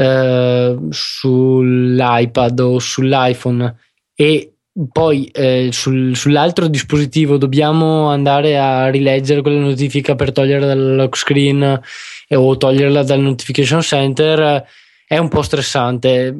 eh, 0.00 0.78
sull'iPad 0.88 2.58
o 2.60 2.78
sull'iPhone 2.78 3.76
e 4.14 4.54
poi 4.90 5.26
eh, 5.26 5.68
sul, 5.72 6.16
sull'altro 6.16 6.68
dispositivo 6.68 7.36
dobbiamo 7.36 8.08
andare 8.08 8.58
a 8.58 8.88
rileggere 8.88 9.42
quella 9.42 9.60
notifica 9.60 10.14
per 10.14 10.32
toglierla 10.32 10.66
dal 10.66 10.94
lock 10.94 11.16
screen 11.18 11.80
eh, 12.28 12.36
o 12.36 12.56
toglierla 12.56 13.02
dal 13.02 13.20
notification 13.20 13.82
center 13.82 14.64
è 15.06 15.18
un 15.18 15.28
po' 15.28 15.42
stressante. 15.42 16.38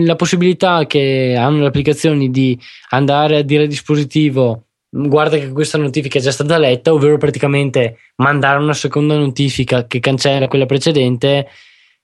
La 0.00 0.14
possibilità 0.14 0.86
che 0.86 1.34
hanno 1.36 1.62
le 1.62 1.68
applicazioni 1.68 2.30
di 2.30 2.56
andare 2.90 3.38
a 3.38 3.42
dire 3.42 3.62
al 3.62 3.68
dispositivo 3.68 4.66
guarda 4.90 5.36
che 5.36 5.50
questa 5.50 5.78
notifica 5.78 6.18
è 6.18 6.22
già 6.22 6.30
stata 6.30 6.58
letta, 6.58 6.92
ovvero 6.92 7.16
praticamente 7.18 7.98
mandare 8.16 8.62
una 8.62 8.74
seconda 8.74 9.16
notifica 9.16 9.86
che 9.86 10.00
cancella 10.00 10.48
quella 10.48 10.66
precedente 10.66 11.48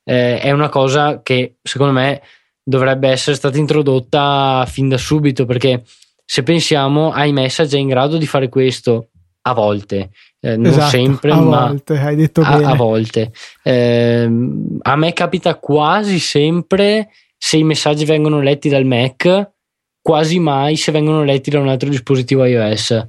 eh, 0.04 0.38
è 0.38 0.50
una 0.50 0.68
cosa 0.68 1.22
che 1.22 1.56
secondo 1.62 1.92
me 1.92 2.22
dovrebbe 2.62 3.08
essere 3.08 3.36
stata 3.36 3.58
introdotta 3.58 4.64
fin 4.68 4.88
da 4.88 4.96
subito 4.96 5.44
perché 5.44 5.82
se 6.24 6.42
pensiamo 6.42 7.12
iMessage 7.14 7.76
è 7.76 7.80
in 7.80 7.88
grado 7.88 8.16
di 8.16 8.26
fare 8.26 8.48
questo 8.48 9.08
a 9.46 9.52
volte, 9.52 10.10
eh, 10.40 10.56
non 10.56 10.72
Esatto, 10.72 10.88
sempre, 10.90 11.30
a 11.32 11.40
ma 11.40 11.66
volte, 11.66 11.98
hai 11.98 12.16
detto 12.16 12.40
a, 12.40 12.56
bene. 12.56 12.70
a 12.70 12.74
volte. 12.74 13.32
Ehm, 13.62 14.78
a 14.80 14.96
me 14.96 15.12
capita 15.12 15.56
quasi 15.56 16.18
sempre 16.18 17.10
se 17.36 17.58
i 17.58 17.62
messaggi 17.64 18.06
vengono 18.06 18.40
letti 18.40 18.70
dal 18.70 18.86
Mac, 18.86 19.50
quasi 20.00 20.38
mai 20.38 20.76
se 20.76 20.92
vengono 20.92 21.24
letti 21.24 21.50
da 21.50 21.58
un 21.58 21.68
altro 21.68 21.90
dispositivo 21.90 22.44
iOS. 22.44 23.06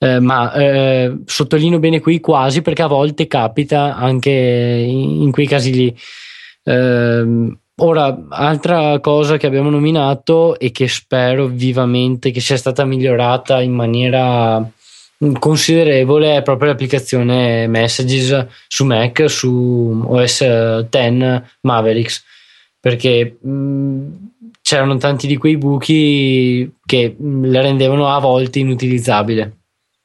Eh, 0.00 0.20
ma 0.20 0.52
eh, 0.52 1.18
sottolineo 1.24 1.80
bene 1.80 2.00
qui 2.00 2.20
quasi 2.20 2.62
perché 2.62 2.82
a 2.82 2.86
volte 2.86 3.26
capita 3.26 3.96
anche 3.96 4.30
in, 4.30 5.22
in 5.22 5.30
quei 5.32 5.46
casi 5.46 5.72
lì. 5.72 5.96
Ehm, 6.64 7.58
ora, 7.76 8.26
altra 8.28 9.00
cosa 9.00 9.36
che 9.36 9.46
abbiamo 9.46 9.70
nominato 9.70 10.58
e 10.58 10.70
che 10.70 10.86
spero 10.88 11.46
vivamente 11.46 12.30
che 12.30 12.40
sia 12.40 12.56
stata 12.56 12.84
migliorata 12.84 13.60
in 13.60 13.72
maniera 13.72 14.60
mm, 14.60 15.34
considerevole 15.38 16.36
è 16.36 16.42
proprio 16.42 16.68
l'applicazione 16.68 17.66
Messages 17.66 18.46
su 18.68 18.84
Mac, 18.84 19.28
su 19.28 20.04
OS 20.06 20.88
X 20.90 21.42
Mavericks, 21.62 22.24
perché 22.78 23.38
mh, 23.40 24.06
c'erano 24.62 24.96
tanti 24.98 25.26
di 25.26 25.36
quei 25.36 25.56
buchi 25.56 26.70
che 26.86 27.16
mh, 27.18 27.50
la 27.50 27.60
rendevano 27.62 28.08
a 28.08 28.18
volte 28.20 28.60
inutilizzabile. 28.60 29.57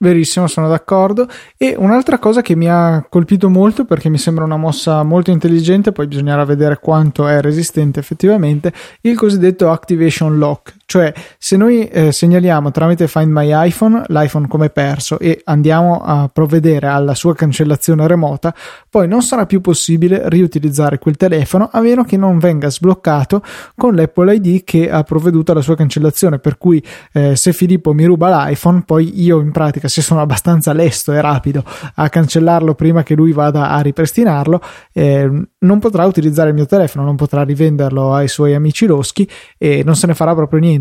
Verissimo, 0.04 0.48
sono 0.48 0.68
d'accordo. 0.68 1.30
E 1.58 1.76
un'altra 1.78 2.20
cosa 2.20 2.42
che 2.42 2.58
mi 2.58 2.68
ha 2.70 3.06
colpito 3.08 3.50
molto 3.50 3.86
perché 3.86 4.10
mi 4.10 4.18
sembra 4.18 4.44
una 4.44 4.58
mossa 4.58 5.02
molto 5.02 5.32
intelligente, 5.32 5.94
poi 5.94 6.08
bisognerà 6.08 6.44
vedere 6.44 6.78
quanto 6.78 7.26
è 7.26 7.40
resistente 7.40 8.02
effettivamente, 8.02 8.74
il 9.00 9.16
cosiddetto 9.16 9.72
activation 9.72 10.38
lock. 10.38 10.76
Cioè, 10.86 11.14
se 11.38 11.56
noi 11.58 11.88
eh, 11.88 12.12
segnaliamo 12.12 12.70
tramite 12.72 13.08
Find 13.08 13.32
My 13.32 13.50
iPhone 13.68 14.04
l'iPhone 14.08 14.48
come 14.48 14.70
perso 14.70 15.18
e 15.18 15.42
andiamo 15.46 16.02
a 16.04 16.30
provvedere 16.32 16.88
alla 16.88 17.16
sua 17.16 17.34
cancellazione 17.34 18.06
remota, 18.06 18.54
poi 18.90 19.08
non 19.08 19.22
sarà 19.22 19.46
più 19.46 19.62
possibile 19.62 20.30
riutilizzare 20.30 21.00
quel 21.00 21.16
telefono 21.16 21.70
a 21.72 21.80
meno 21.80 22.04
che 22.04 22.18
non 22.18 22.38
venga 22.38 22.70
sbloccato 22.70 23.42
con 23.76 23.96
l'Apple 23.96 24.36
ID 24.36 24.64
che 24.64 24.90
ha 24.90 25.04
provveduto 25.04 25.52
alla 25.54 25.62
sua 25.62 25.76
cancellazione. 25.76 26.40
Per 26.40 26.58
cui, 26.58 26.84
eh, 27.14 27.36
se 27.36 27.54
Filippo 27.54 27.94
mi 27.94 28.06
ruba 28.06 28.46
l'iPhone, 28.46 28.84
poi 28.86 29.24
io 29.24 29.40
in 29.40 29.52
pratica, 29.52 29.88
se 29.88 30.02
sono 30.02 30.22
abbastanza 30.22 30.74
lesto 30.74 31.14
e 31.14 31.22
rapido 31.22 31.64
a 31.96 32.10
cancellarlo 32.10 32.76
prima 32.76 33.04
che 33.04 33.16
lui 33.16 33.32
vada 33.32 33.70
a 33.70 33.80
ripristinarlo, 33.80 34.62
eh, 34.92 35.48
non 35.60 35.80
potrà 35.80 36.06
utilizzare 36.06 36.50
il 36.50 36.56
mio 36.56 36.66
telefono, 36.66 37.06
non 37.06 37.16
potrà 37.16 37.44
rivenderlo 37.44 38.14
ai 38.14 38.28
suoi 38.28 38.54
amici 38.54 38.86
loschi 38.86 39.28
e 39.58 39.82
non 39.84 39.96
se 39.96 40.08
ne 40.08 40.14
farà 40.14 40.36
proprio 40.36 40.60
niente. 40.60 40.73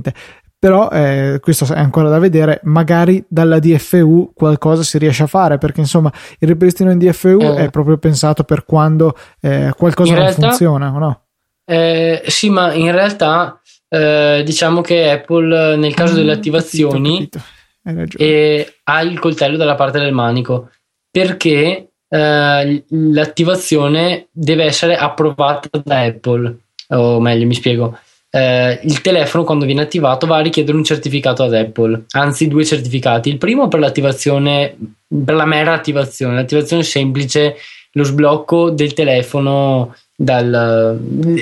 Però 0.63 0.89
eh, 0.91 1.39
questo 1.41 1.65
è 1.75 1.79
ancora 1.79 2.09
da 2.09 2.21
vedere, 2.21 2.61
magari 2.65 3.25
dalla 3.29 3.59
DFU 3.59 4.31
qualcosa 4.33 4.85
si 4.85 4.97
riesce 4.97 5.25
a 5.25 5.27
fare, 5.27 5.59
perché 5.59 5.81
insomma 5.81 6.13
il 6.39 6.47
ripristino 6.49 6.93
in 6.93 6.99
DFU 6.99 7.39
Eh. 7.41 7.55
è 7.65 7.71
proprio 7.71 7.99
pensato 7.99 8.45
per 8.45 8.65
quando 8.65 9.17
eh, 9.41 9.73
qualcosa 9.77 10.11
In 10.11 10.15
non 10.19 10.25
realtà- 10.27 10.47
funziona, 10.49 10.93
o 10.95 10.99
no? 10.99 11.23
Eh, 11.65 12.23
sì, 12.27 12.49
ma 12.51 12.73
in 12.75 12.93
realtà 12.93 13.61
eh, 13.89 14.43
diciamo 14.45 14.81
che 14.83 15.11
Apple 15.11 15.77
nel 15.77 15.95
caso 15.95 16.15
delle 16.15 16.33
Mm, 16.35 16.37
attivazioni 16.39 17.13
capito, 17.15 17.39
capito. 17.39 17.51
Hai 17.85 17.95
ragione. 17.97 18.25
e 18.25 18.75
ha 18.85 19.01
il 19.03 19.19
coltello 19.19 19.57
dalla 19.57 19.75
parte 19.75 19.99
del 19.99 20.13
manico 20.13 20.71
perché 21.11 21.91
eh, 22.09 22.85
l'attivazione 22.89 24.29
deve 24.31 24.65
essere 24.65 24.97
approvata 24.97 25.69
da 25.83 26.01
Apple 26.03 26.57
o 26.91 27.21
meglio 27.21 27.47
mi 27.47 27.55
spiego 27.55 27.99
Eh, 28.35 28.81
il 28.85 29.03
telefono 29.03 29.45
quando 29.45 29.67
viene 29.67 29.83
attivato 29.83 30.27
va 30.27 30.37
a 30.37 30.41
richiedere 30.41 30.77
un 30.77 30.85
certificato 30.85 31.43
ad 31.43 31.53
Apple. 31.53 32.05
Anzi 32.13 32.49
due 32.49 32.65
certificati. 32.65 33.29
Il 33.29 33.37
primo 33.37 33.69
per 33.69 33.81
l'attivazione 33.81 34.75
per 35.07 35.35
la 35.35 35.45
mera 35.45 35.75
attivazione. 35.75 36.37
L'attivazione 36.37 36.83
semplice 36.83 37.57
lo 37.93 38.05
sblocco 38.05 38.71
del 38.71 38.95
telefono 38.95 39.95
dal, 40.17 40.99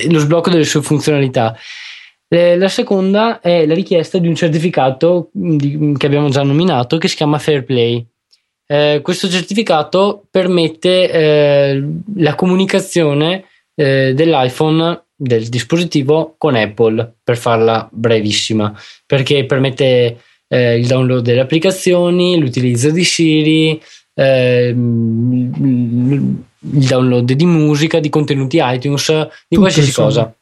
lo 0.09 0.19
sblocco 0.19 0.51
delle 0.51 0.65
sue 0.65 0.83
funzionalità. 0.83 1.57
Eh, 2.27 2.57
La 2.57 2.69
seconda 2.69 3.41
è 3.41 3.67
la 3.67 3.75
richiesta 3.75 4.19
di 4.19 4.27
un 4.27 4.35
certificato 4.35 5.29
di- 5.33 5.95
che 5.97 6.07
abbiamo 6.07 6.29
già 6.29 6.43
nominato 6.43 6.99
che 6.99 7.07
si 7.07 7.15
chiama 7.15 7.39
Fair 7.39 7.65
Play. 7.65 8.05
Eh, 8.67 9.01
questo 9.03 9.29
certificato 9.29 10.25
permette 10.29 11.11
eh, 11.11 11.85
la 12.17 12.35
comunicazione 12.35 13.45
eh, 13.75 14.13
dell'iPhone, 14.15 15.03
del 15.23 15.51
dispositivo 15.51 16.35
con 16.39 16.55
Apple, 16.55 17.17
per 17.23 17.37
farla 17.37 17.87
brevissima, 17.93 18.75
perché 19.05 19.45
permette 19.45 20.19
eh, 20.49 20.79
il 20.79 20.87
download 20.87 21.23
delle 21.23 21.41
applicazioni, 21.41 22.39
l'utilizzo 22.39 22.91
di 22.91 23.05
Siri, 23.05 23.83
ehm, 24.15 25.53
il 26.73 26.87
download 26.87 27.31
di 27.31 27.45
musica, 27.45 28.01
di 28.01 28.09
contenuti 28.09 28.61
iTunes, 28.63 29.09
di 29.09 29.29
Tutto, 29.49 29.61
qualsiasi 29.61 29.89
insomma. 29.89 30.09
cosa. 30.09 30.35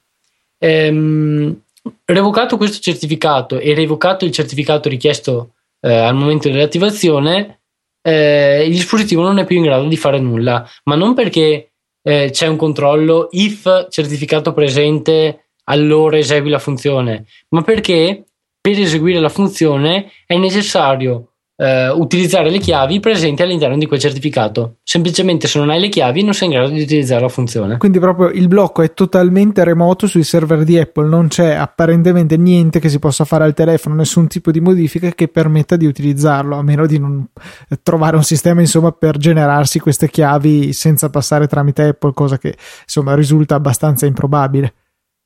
Ehm, 0.58 1.60
revocato 2.04 2.56
questo 2.56 2.78
certificato 2.80 3.58
e 3.58 3.74
revocato 3.74 4.24
il 4.24 4.30
certificato 4.30 4.88
richiesto 4.88 5.54
eh, 5.80 5.92
al 5.92 6.14
momento 6.14 6.48
dell'attivazione, 6.48 7.62
eh, 8.00 8.64
il 8.64 8.72
dispositivo 8.72 9.22
non 9.22 9.38
è 9.38 9.44
più 9.44 9.56
in 9.56 9.64
grado 9.64 9.88
di 9.88 9.96
fare 9.96 10.20
nulla, 10.20 10.64
ma 10.84 10.94
non 10.94 11.14
perché 11.14 11.67
eh, 12.08 12.30
c'è 12.30 12.46
un 12.46 12.56
controllo 12.56 13.28
if 13.32 13.88
certificato 13.90 14.54
presente, 14.54 15.50
allora 15.64 16.16
esegui 16.16 16.48
la 16.48 16.58
funzione, 16.58 17.26
ma 17.50 17.60
perché 17.60 18.24
per 18.58 18.80
eseguire 18.80 19.20
la 19.20 19.28
funzione 19.28 20.10
è 20.24 20.38
necessario 20.38 21.34
eh, 21.60 21.90
utilizzare 21.90 22.50
le 22.50 22.58
chiavi 22.58 23.00
presenti 23.00 23.42
all'interno 23.42 23.76
di 23.76 23.86
quel 23.86 23.98
certificato. 23.98 24.76
Semplicemente 24.84 25.48
se 25.48 25.58
non 25.58 25.70
hai 25.70 25.80
le 25.80 25.88
chiavi 25.88 26.22
non 26.22 26.32
sei 26.32 26.48
in 26.48 26.54
grado 26.54 26.70
di 26.70 26.82
utilizzare 26.82 27.20
la 27.20 27.28
funzione. 27.28 27.76
Quindi 27.78 27.98
proprio 27.98 28.28
il 28.28 28.46
blocco 28.46 28.82
è 28.82 28.94
totalmente 28.94 29.64
remoto 29.64 30.06
sui 30.06 30.22
server 30.22 30.62
di 30.62 30.78
Apple, 30.78 31.08
non 31.08 31.26
c'è 31.26 31.54
apparentemente 31.54 32.36
niente 32.36 32.78
che 32.78 32.88
si 32.88 33.00
possa 33.00 33.24
fare 33.24 33.44
al 33.44 33.54
telefono, 33.54 33.96
nessun 33.96 34.28
tipo 34.28 34.52
di 34.52 34.60
modifica 34.60 35.10
che 35.10 35.26
permetta 35.26 35.76
di 35.76 35.86
utilizzarlo, 35.86 36.56
a 36.56 36.62
meno 36.62 36.86
di 36.86 36.98
non 36.98 37.26
eh, 37.68 37.78
trovare 37.82 38.16
un 38.16 38.22
sistema 38.22 38.60
insomma 38.60 38.92
per 38.92 39.18
generarsi 39.18 39.80
queste 39.80 40.08
chiavi 40.08 40.72
senza 40.72 41.10
passare 41.10 41.48
tramite 41.48 41.88
Apple, 41.88 42.12
cosa 42.14 42.38
che 42.38 42.56
insomma 42.82 43.16
risulta 43.16 43.56
abbastanza 43.56 44.06
improbabile. 44.06 44.74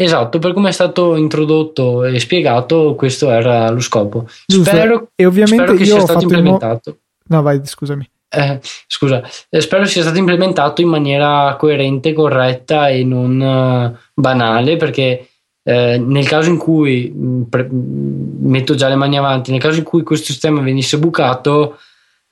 Esatto, 0.03 0.39
per 0.39 0.53
come 0.53 0.71
è 0.71 0.73
stato 0.73 1.15
introdotto 1.17 2.05
e 2.05 2.19
spiegato, 2.19 2.95
questo 2.97 3.31
era 3.31 3.71
lo 3.71 3.81
scopo. 3.81 4.27
Spero, 4.47 5.11
e 5.15 5.27
ovviamente 5.27 5.63
spero 5.65 5.79
che 5.79 5.85
sia 5.85 6.01
stato 6.01 6.25
in 6.25 6.29
mo- 6.29 6.37
implementato. 6.37 6.99
No, 7.29 7.43
vai, 7.43 7.61
scusami. 7.63 8.09
eh, 8.35 8.59
scusa, 8.87 9.23
eh, 9.49 9.61
spero 9.61 9.85
sia 9.85 10.03
stato 10.03 10.19
implementato 10.19 10.81
in 10.81 10.89
maniera 10.89 11.55
coerente, 11.59 12.13
corretta 12.15 12.89
e 12.89 13.05
non 13.05 13.41
eh, 13.41 13.97
banale, 14.15 14.77
perché 14.77 15.29
eh, 15.63 15.99
nel 15.99 16.27
caso 16.27 16.49
in 16.51 16.57
cui 16.59 17.11
mh, 17.15 17.43
pre- 17.49 17.71
mh, 17.71 18.39
metto 18.41 18.75
già 18.75 18.89
le 18.89 18.97
mani 18.97 19.17
avanti, 19.19 19.51
nel 19.53 19.61
caso 19.61 19.79
in 19.79 19.85
cui 19.85 20.03
questo 20.03 20.33
sistema 20.33 20.61
venisse 20.61 20.99
bucato, 20.99 21.79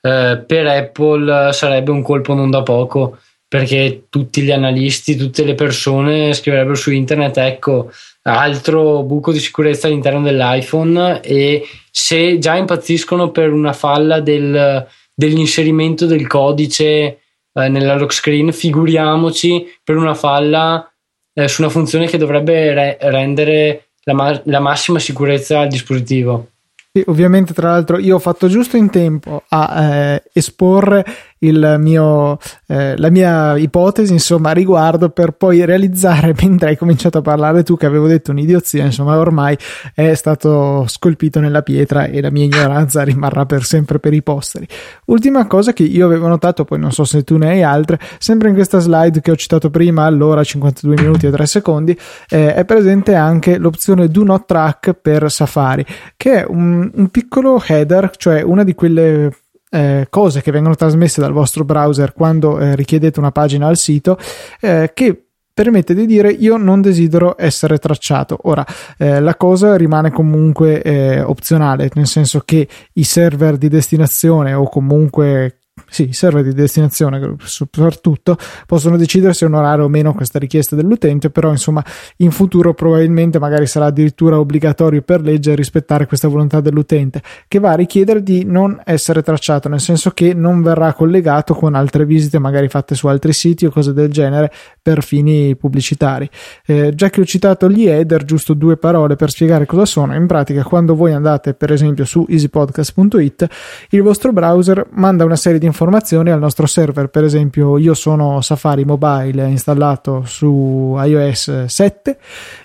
eh, 0.01 0.43
per 0.45 0.67
Apple 0.67 1.49
eh, 1.49 1.53
sarebbe 1.53 1.91
un 1.91 2.01
colpo 2.01 2.33
non 2.33 2.49
da 2.49 2.63
poco 2.63 3.17
perché 3.51 4.05
tutti 4.07 4.43
gli 4.43 4.51
analisti, 4.51 5.17
tutte 5.17 5.43
le 5.43 5.55
persone 5.55 6.33
scriverebbero 6.33 6.73
su 6.73 6.89
internet 6.89 7.35
ecco 7.35 7.91
altro 8.21 9.03
buco 9.03 9.33
di 9.33 9.39
sicurezza 9.39 9.87
all'interno 9.87 10.21
dell'iPhone 10.21 11.19
e 11.19 11.61
se 11.91 12.37
già 12.37 12.55
impazziscono 12.55 13.31
per 13.31 13.51
una 13.51 13.73
falla 13.73 14.21
del, 14.21 14.87
dell'inserimento 15.13 16.05
del 16.05 16.27
codice 16.27 16.91
eh, 16.93 17.19
nella 17.67 17.95
lock 17.95 18.13
screen 18.13 18.53
figuriamoci 18.53 19.67
per 19.83 19.97
una 19.97 20.13
falla 20.13 20.89
eh, 21.33 21.49
su 21.49 21.61
una 21.61 21.71
funzione 21.71 22.07
che 22.07 22.17
dovrebbe 22.17 22.73
re- 22.73 22.97
rendere 23.01 23.89
la, 24.03 24.13
ma- 24.13 24.41
la 24.45 24.61
massima 24.61 24.97
sicurezza 24.97 25.59
al 25.59 25.67
dispositivo. 25.67 26.51
Sì, 26.93 27.03
ovviamente, 27.07 27.53
tra 27.53 27.69
l'altro, 27.71 27.97
io 27.99 28.15
ho 28.15 28.19
fatto 28.19 28.49
giusto 28.49 28.75
in 28.75 28.89
tempo 28.89 29.43
a 29.47 29.83
eh, 29.83 30.23
esporre 30.33 31.05
mio, 31.49 32.37
eh, 32.67 32.95
la 32.97 33.09
mia 33.09 33.57
ipotesi, 33.57 34.13
insomma, 34.13 34.51
a 34.51 34.53
riguardo 34.53 35.09
per 35.09 35.31
poi 35.31 35.65
realizzare, 35.65 36.35
mentre 36.41 36.69
hai 36.69 36.77
cominciato 36.77 37.19
a 37.19 37.21
parlare 37.21 37.63
tu, 37.63 37.77
che 37.77 37.85
avevo 37.85 38.07
detto 38.07 38.31
un'idiozia, 38.31 38.85
insomma, 38.85 39.17
ormai 39.17 39.57
è 39.95 40.13
stato 40.13 40.85
scolpito 40.87 41.39
nella 41.39 41.63
pietra 41.63 42.05
e 42.05 42.21
la 42.21 42.29
mia 42.29 42.43
ignoranza 42.43 43.01
rimarrà 43.03 43.45
per 43.45 43.63
sempre 43.63 43.99
per 43.99 44.13
i 44.13 44.21
posteri. 44.21 44.67
Ultima 45.05 45.47
cosa 45.47 45.73
che 45.73 45.83
io 45.83 46.05
avevo 46.05 46.27
notato, 46.27 46.63
poi 46.63 46.79
non 46.79 46.91
so 46.91 47.03
se 47.03 47.23
tu 47.23 47.37
ne 47.37 47.49
hai 47.49 47.63
altre, 47.63 47.99
sempre 48.19 48.49
in 48.49 48.55
questa 48.55 48.79
slide 48.79 49.21
che 49.21 49.31
ho 49.31 49.35
citato 49.35 49.69
prima, 49.69 50.03
allora 50.03 50.43
52 50.43 51.01
minuti 51.01 51.25
e 51.25 51.31
3 51.31 51.45
secondi, 51.47 51.97
eh, 52.29 52.53
è 52.53 52.65
presente 52.65 53.15
anche 53.15 53.57
l'opzione 53.57 54.07
Do 54.09 54.23
Not 54.23 54.45
Track 54.45 54.93
per 54.93 55.31
Safari, 55.31 55.85
che 56.15 56.41
è 56.41 56.45
un, 56.47 56.89
un 56.93 57.09
piccolo 57.09 57.61
header, 57.65 58.11
cioè 58.15 58.41
una 58.41 58.63
di 58.63 58.75
quelle 58.75 59.31
eh, 59.71 60.07
cose 60.09 60.41
che 60.41 60.51
vengono 60.51 60.75
trasmesse 60.75 61.21
dal 61.21 61.31
vostro 61.31 61.63
browser 61.63 62.13
quando 62.13 62.59
eh, 62.59 62.75
richiedete 62.75 63.19
una 63.19 63.31
pagina 63.31 63.67
al 63.67 63.77
sito, 63.77 64.17
eh, 64.59 64.91
che 64.93 65.25
permette 65.53 65.93
di 65.93 66.05
dire 66.05 66.31
io 66.31 66.57
non 66.57 66.81
desidero 66.81 67.35
essere 67.37 67.77
tracciato. 67.77 68.37
Ora, 68.43 68.65
eh, 68.97 69.19
la 69.19 69.35
cosa 69.35 69.75
rimane 69.75 70.11
comunque 70.11 70.81
eh, 70.81 71.21
opzionale, 71.21 71.89
nel 71.93 72.07
senso 72.07 72.41
che 72.45 72.67
i 72.93 73.03
server 73.03 73.57
di 73.57 73.67
destinazione 73.67 74.53
o 74.53 74.67
comunque 74.69 75.60
sì, 75.91 76.07
i 76.07 76.13
server 76.13 76.41
di 76.41 76.53
destinazione 76.53 77.35
soprattutto 77.43 78.37
possono 78.65 78.95
decidere 78.95 79.33
se 79.33 79.43
onorare 79.43 79.81
o 79.81 79.89
meno 79.89 80.13
questa 80.13 80.39
richiesta 80.39 80.73
dell'utente, 80.73 81.29
però 81.29 81.49
insomma 81.49 81.83
in 82.17 82.31
futuro 82.31 82.73
probabilmente 82.73 83.39
magari 83.39 83.67
sarà 83.67 83.87
addirittura 83.87 84.39
obbligatorio 84.39 85.01
per 85.01 85.19
legge 85.19 85.53
rispettare 85.53 86.07
questa 86.07 86.29
volontà 86.29 86.61
dell'utente, 86.61 87.21
che 87.45 87.59
va 87.59 87.71
a 87.71 87.75
richiedere 87.75 88.23
di 88.23 88.45
non 88.45 88.79
essere 88.85 89.21
tracciato, 89.21 89.67
nel 89.67 89.81
senso 89.81 90.11
che 90.11 90.33
non 90.33 90.61
verrà 90.61 90.93
collegato 90.93 91.53
con 91.55 91.75
altre 91.75 92.05
visite 92.05 92.39
magari 92.39 92.69
fatte 92.69 92.95
su 92.95 93.07
altri 93.07 93.33
siti 93.33 93.65
o 93.65 93.69
cose 93.69 93.91
del 93.91 94.09
genere 94.09 94.49
per 94.81 95.03
fini 95.03 95.57
pubblicitari. 95.57 96.29
Eh, 96.65 96.95
già 96.95 97.09
che 97.09 97.19
ho 97.19 97.25
citato 97.25 97.69
gli 97.69 97.85
header, 97.85 98.23
giusto 98.23 98.53
due 98.53 98.77
parole 98.77 99.17
per 99.17 99.29
spiegare 99.29 99.65
cosa 99.65 99.83
sono. 99.83 100.15
In 100.15 100.25
pratica, 100.25 100.63
quando 100.63 100.95
voi 100.95 101.11
andate 101.11 101.53
per 101.53 101.73
esempio 101.73 102.05
su 102.05 102.25
easypodcast.it, 102.29 103.47
il 103.89 104.01
vostro 104.01 104.31
browser 104.31 104.87
manda 104.91 105.25
una 105.25 105.35
serie 105.35 105.59
di 105.59 105.65
informazioni 105.65 105.79
al 105.85 106.39
nostro 106.39 106.65
server. 106.67 107.09
Per 107.09 107.23
esempio, 107.23 107.77
io 107.77 107.93
sono 107.93 108.41
Safari 108.41 108.85
Mobile 108.85 109.47
installato 109.47 110.23
su 110.25 110.95
iOS 110.97 111.65
7 111.65 112.17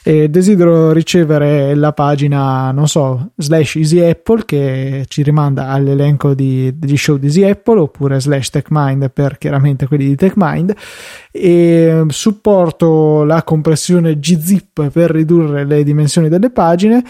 e 0.03 0.29
desidero 0.29 0.93
ricevere 0.93 1.75
la 1.75 1.93
pagina, 1.93 2.71
non 2.73 2.89
so, 2.89 3.31
slash 3.37 3.77
Easy 3.77 4.01
Apple 4.01 4.45
che 4.45 5.05
ci 5.09 5.23
rimanda 5.23 5.69
all'elenco 5.69 6.35
di, 6.35 6.79
degli 6.79 6.97
show 6.97 7.17
di 7.17 7.27
Easy 7.27 7.43
Apple 7.43 7.81
oppure 7.81 8.21
slash 8.21 8.51
TechMind 8.51 9.11
per 9.11 9.39
chiaramente 9.39 9.87
quelli 9.87 10.07
di 10.07 10.17
TechMind 10.17 10.75
e 11.31 12.05
supporto 12.09 13.25
la 13.25 13.43
compressione 13.43 14.19
gzip 14.19 14.91
per 14.91 15.11
ridurre 15.11 15.65
le 15.65 15.83
dimensioni 15.85 16.29
delle 16.29 16.51
pagine 16.51 17.03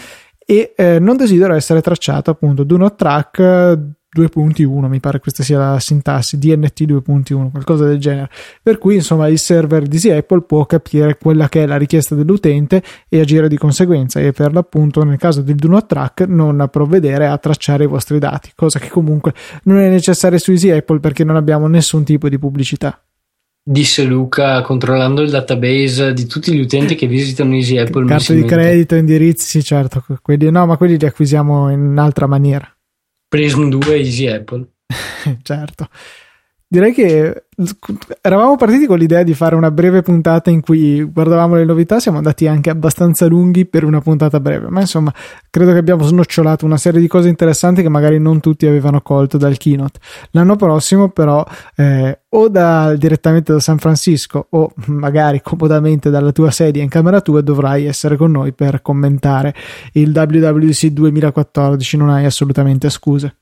e 0.49 0.73
eh, 0.77 0.99
non 0.99 1.17
desidero 1.17 1.53
essere 1.53 1.81
tracciato 1.81 2.31
appunto 2.31 2.63
do 2.63 2.77
not 2.77 2.95
track 2.95 3.96
2.1 4.15 4.87
mi 4.87 4.99
pare 4.99 5.19
questa 5.19 5.43
sia 5.43 5.57
la 5.57 5.79
sintassi 5.79 6.37
DNT 6.37 6.83
2.1 6.83 7.51
qualcosa 7.51 7.85
del 7.85 7.99
genere. 7.99 8.29
Per 8.61 8.77
cui 8.77 8.95
insomma 8.95 9.27
il 9.27 9.37
server 9.37 9.83
di 9.83 10.09
Apple 10.09 10.43
può 10.43 10.65
capire 10.65 11.17
quella 11.17 11.49
che 11.49 11.63
è 11.63 11.65
la 11.65 11.77
richiesta 11.77 12.15
dell'utente 12.15 12.81
e 13.09 13.19
agire 13.19 13.47
di 13.47 13.57
conseguenza 13.57 14.19
e 14.19 14.31
per 14.31 14.53
l'appunto 14.53 15.03
nel 15.03 15.17
caso 15.17 15.41
del 15.41 15.55
do 15.55 15.67
not 15.67 15.87
track 15.87 16.21
non 16.21 16.67
provvedere 16.71 17.27
a 17.27 17.37
tracciare 17.37 17.83
i 17.83 17.87
vostri 17.87 18.19
dati 18.19 18.51
cosa 18.55 18.79
che 18.79 18.89
comunque 18.89 19.33
non 19.63 19.79
è 19.79 19.89
necessaria 19.89 20.37
su 20.37 20.51
Easy 20.51 20.69
Apple 20.69 20.99
perché 20.99 21.23
non 21.23 21.35
abbiamo 21.35 21.67
nessun 21.67 22.03
tipo 22.03 22.29
di 22.29 22.39
pubblicità. 22.39 23.01
Disse 23.69 24.05
Luca 24.05 24.61
controllando 24.61 25.21
il 25.21 25.29
database 25.29 26.13
di 26.13 26.25
tutti 26.25 26.53
gli 26.53 26.61
utenti 26.61 26.95
che 26.95 27.05
visitano 27.05 27.53
Easy 27.53 27.77
Apple 27.77 28.05
carte 28.05 28.33
di 28.33 28.45
credito 28.45 28.95
indirizzi 28.95 29.61
certo 29.61 30.05
quelli, 30.21 30.49
no 30.49 30.65
ma 30.65 30.77
quelli 30.77 30.97
li 30.97 31.05
acquisiamo 31.05 31.69
in 31.69 31.81
un'altra 31.81 32.27
maniera 32.27 32.76
Prism 33.29 33.69
2 33.69 33.95
Easy 33.95 34.27
Apple. 34.27 34.67
Certo 35.43 35.89
direi 36.69 36.93
che 36.93 37.45
eravamo 38.21 38.55
partiti 38.55 38.85
con 38.85 38.99
l'idea 38.99 39.23
di 39.23 39.33
fare 39.33 39.55
una 39.55 39.71
breve 39.71 40.01
puntata 40.01 40.49
in 40.49 40.61
cui 40.61 41.01
guardavamo 41.03 41.55
le 41.55 41.65
novità, 41.65 41.99
siamo 41.99 42.17
andati 42.17 42.45
anche 42.45 42.69
abbastanza 42.69 43.25
lunghi 43.25 43.65
per 43.65 43.83
una 43.83 44.01
puntata 44.01 44.39
breve, 44.39 44.69
ma 44.69 44.81
insomma 44.81 45.13
credo 45.49 45.71
che 45.71 45.77
abbiamo 45.77 46.03
snocciolato 46.03 46.65
una 46.65 46.77
serie 46.77 46.99
di 46.99 47.07
cose 47.07 47.29
interessanti 47.29 47.81
che 47.81 47.89
magari 47.89 48.19
non 48.19 48.41
tutti 48.41 48.67
avevano 48.67 49.01
colto 49.01 49.37
dal 49.37 49.57
keynote. 49.57 49.99
L'anno 50.31 50.55
prossimo 50.55 51.09
però 51.09 51.45
eh, 51.75 52.19
o 52.29 52.49
da, 52.49 52.93
direttamente 52.95 53.53
da 53.53 53.59
San 53.59 53.77
Francisco 53.77 54.47
o 54.49 54.73
magari 54.87 55.41
comodamente 55.41 56.09
dalla 56.09 56.31
tua 56.31 56.51
sedia 56.51 56.83
in 56.83 56.89
camera 56.89 57.21
tua 57.21 57.41
dovrai 57.41 57.85
essere 57.85 58.17
con 58.17 58.31
noi 58.31 58.51
per 58.53 58.81
commentare 58.81 59.55
il 59.93 60.11
WWDC 60.13 60.87
2014, 60.87 61.97
non 61.97 62.09
hai 62.09 62.25
assolutamente 62.25 62.89
scuse. 62.89 63.35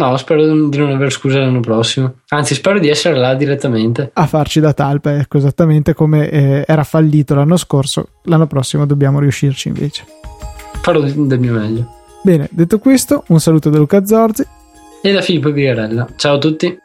No, 0.00 0.16
spero 0.16 0.44
di 0.68 0.78
non 0.78 0.92
aver 0.92 1.10
scuse 1.10 1.38
l'anno 1.40 1.58
prossimo. 1.58 2.18
Anzi, 2.28 2.54
spero 2.54 2.78
di 2.78 2.88
essere 2.88 3.16
là 3.16 3.34
direttamente. 3.34 4.10
A 4.12 4.26
farci 4.28 4.60
da 4.60 4.72
talpa, 4.72 5.16
ecco, 5.16 5.38
esattamente 5.38 5.92
come 5.92 6.30
eh, 6.30 6.64
era 6.68 6.84
fallito 6.84 7.34
l'anno 7.34 7.56
scorso. 7.56 8.10
L'anno 8.24 8.46
prossimo 8.46 8.86
dobbiamo 8.86 9.18
riuscirci 9.18 9.66
invece. 9.66 10.04
Farò 10.82 11.00
del 11.00 11.40
mio 11.40 11.52
meglio. 11.52 11.88
Bene, 12.22 12.48
detto 12.52 12.78
questo, 12.78 13.24
un 13.28 13.40
saluto 13.40 13.70
da 13.70 13.78
Luca 13.78 14.06
Zorzi. 14.06 14.46
E 15.02 15.12
da 15.12 15.20
Filippo 15.20 15.50
Bigarella. 15.50 16.06
Ciao 16.14 16.36
a 16.36 16.38
tutti. 16.38 16.78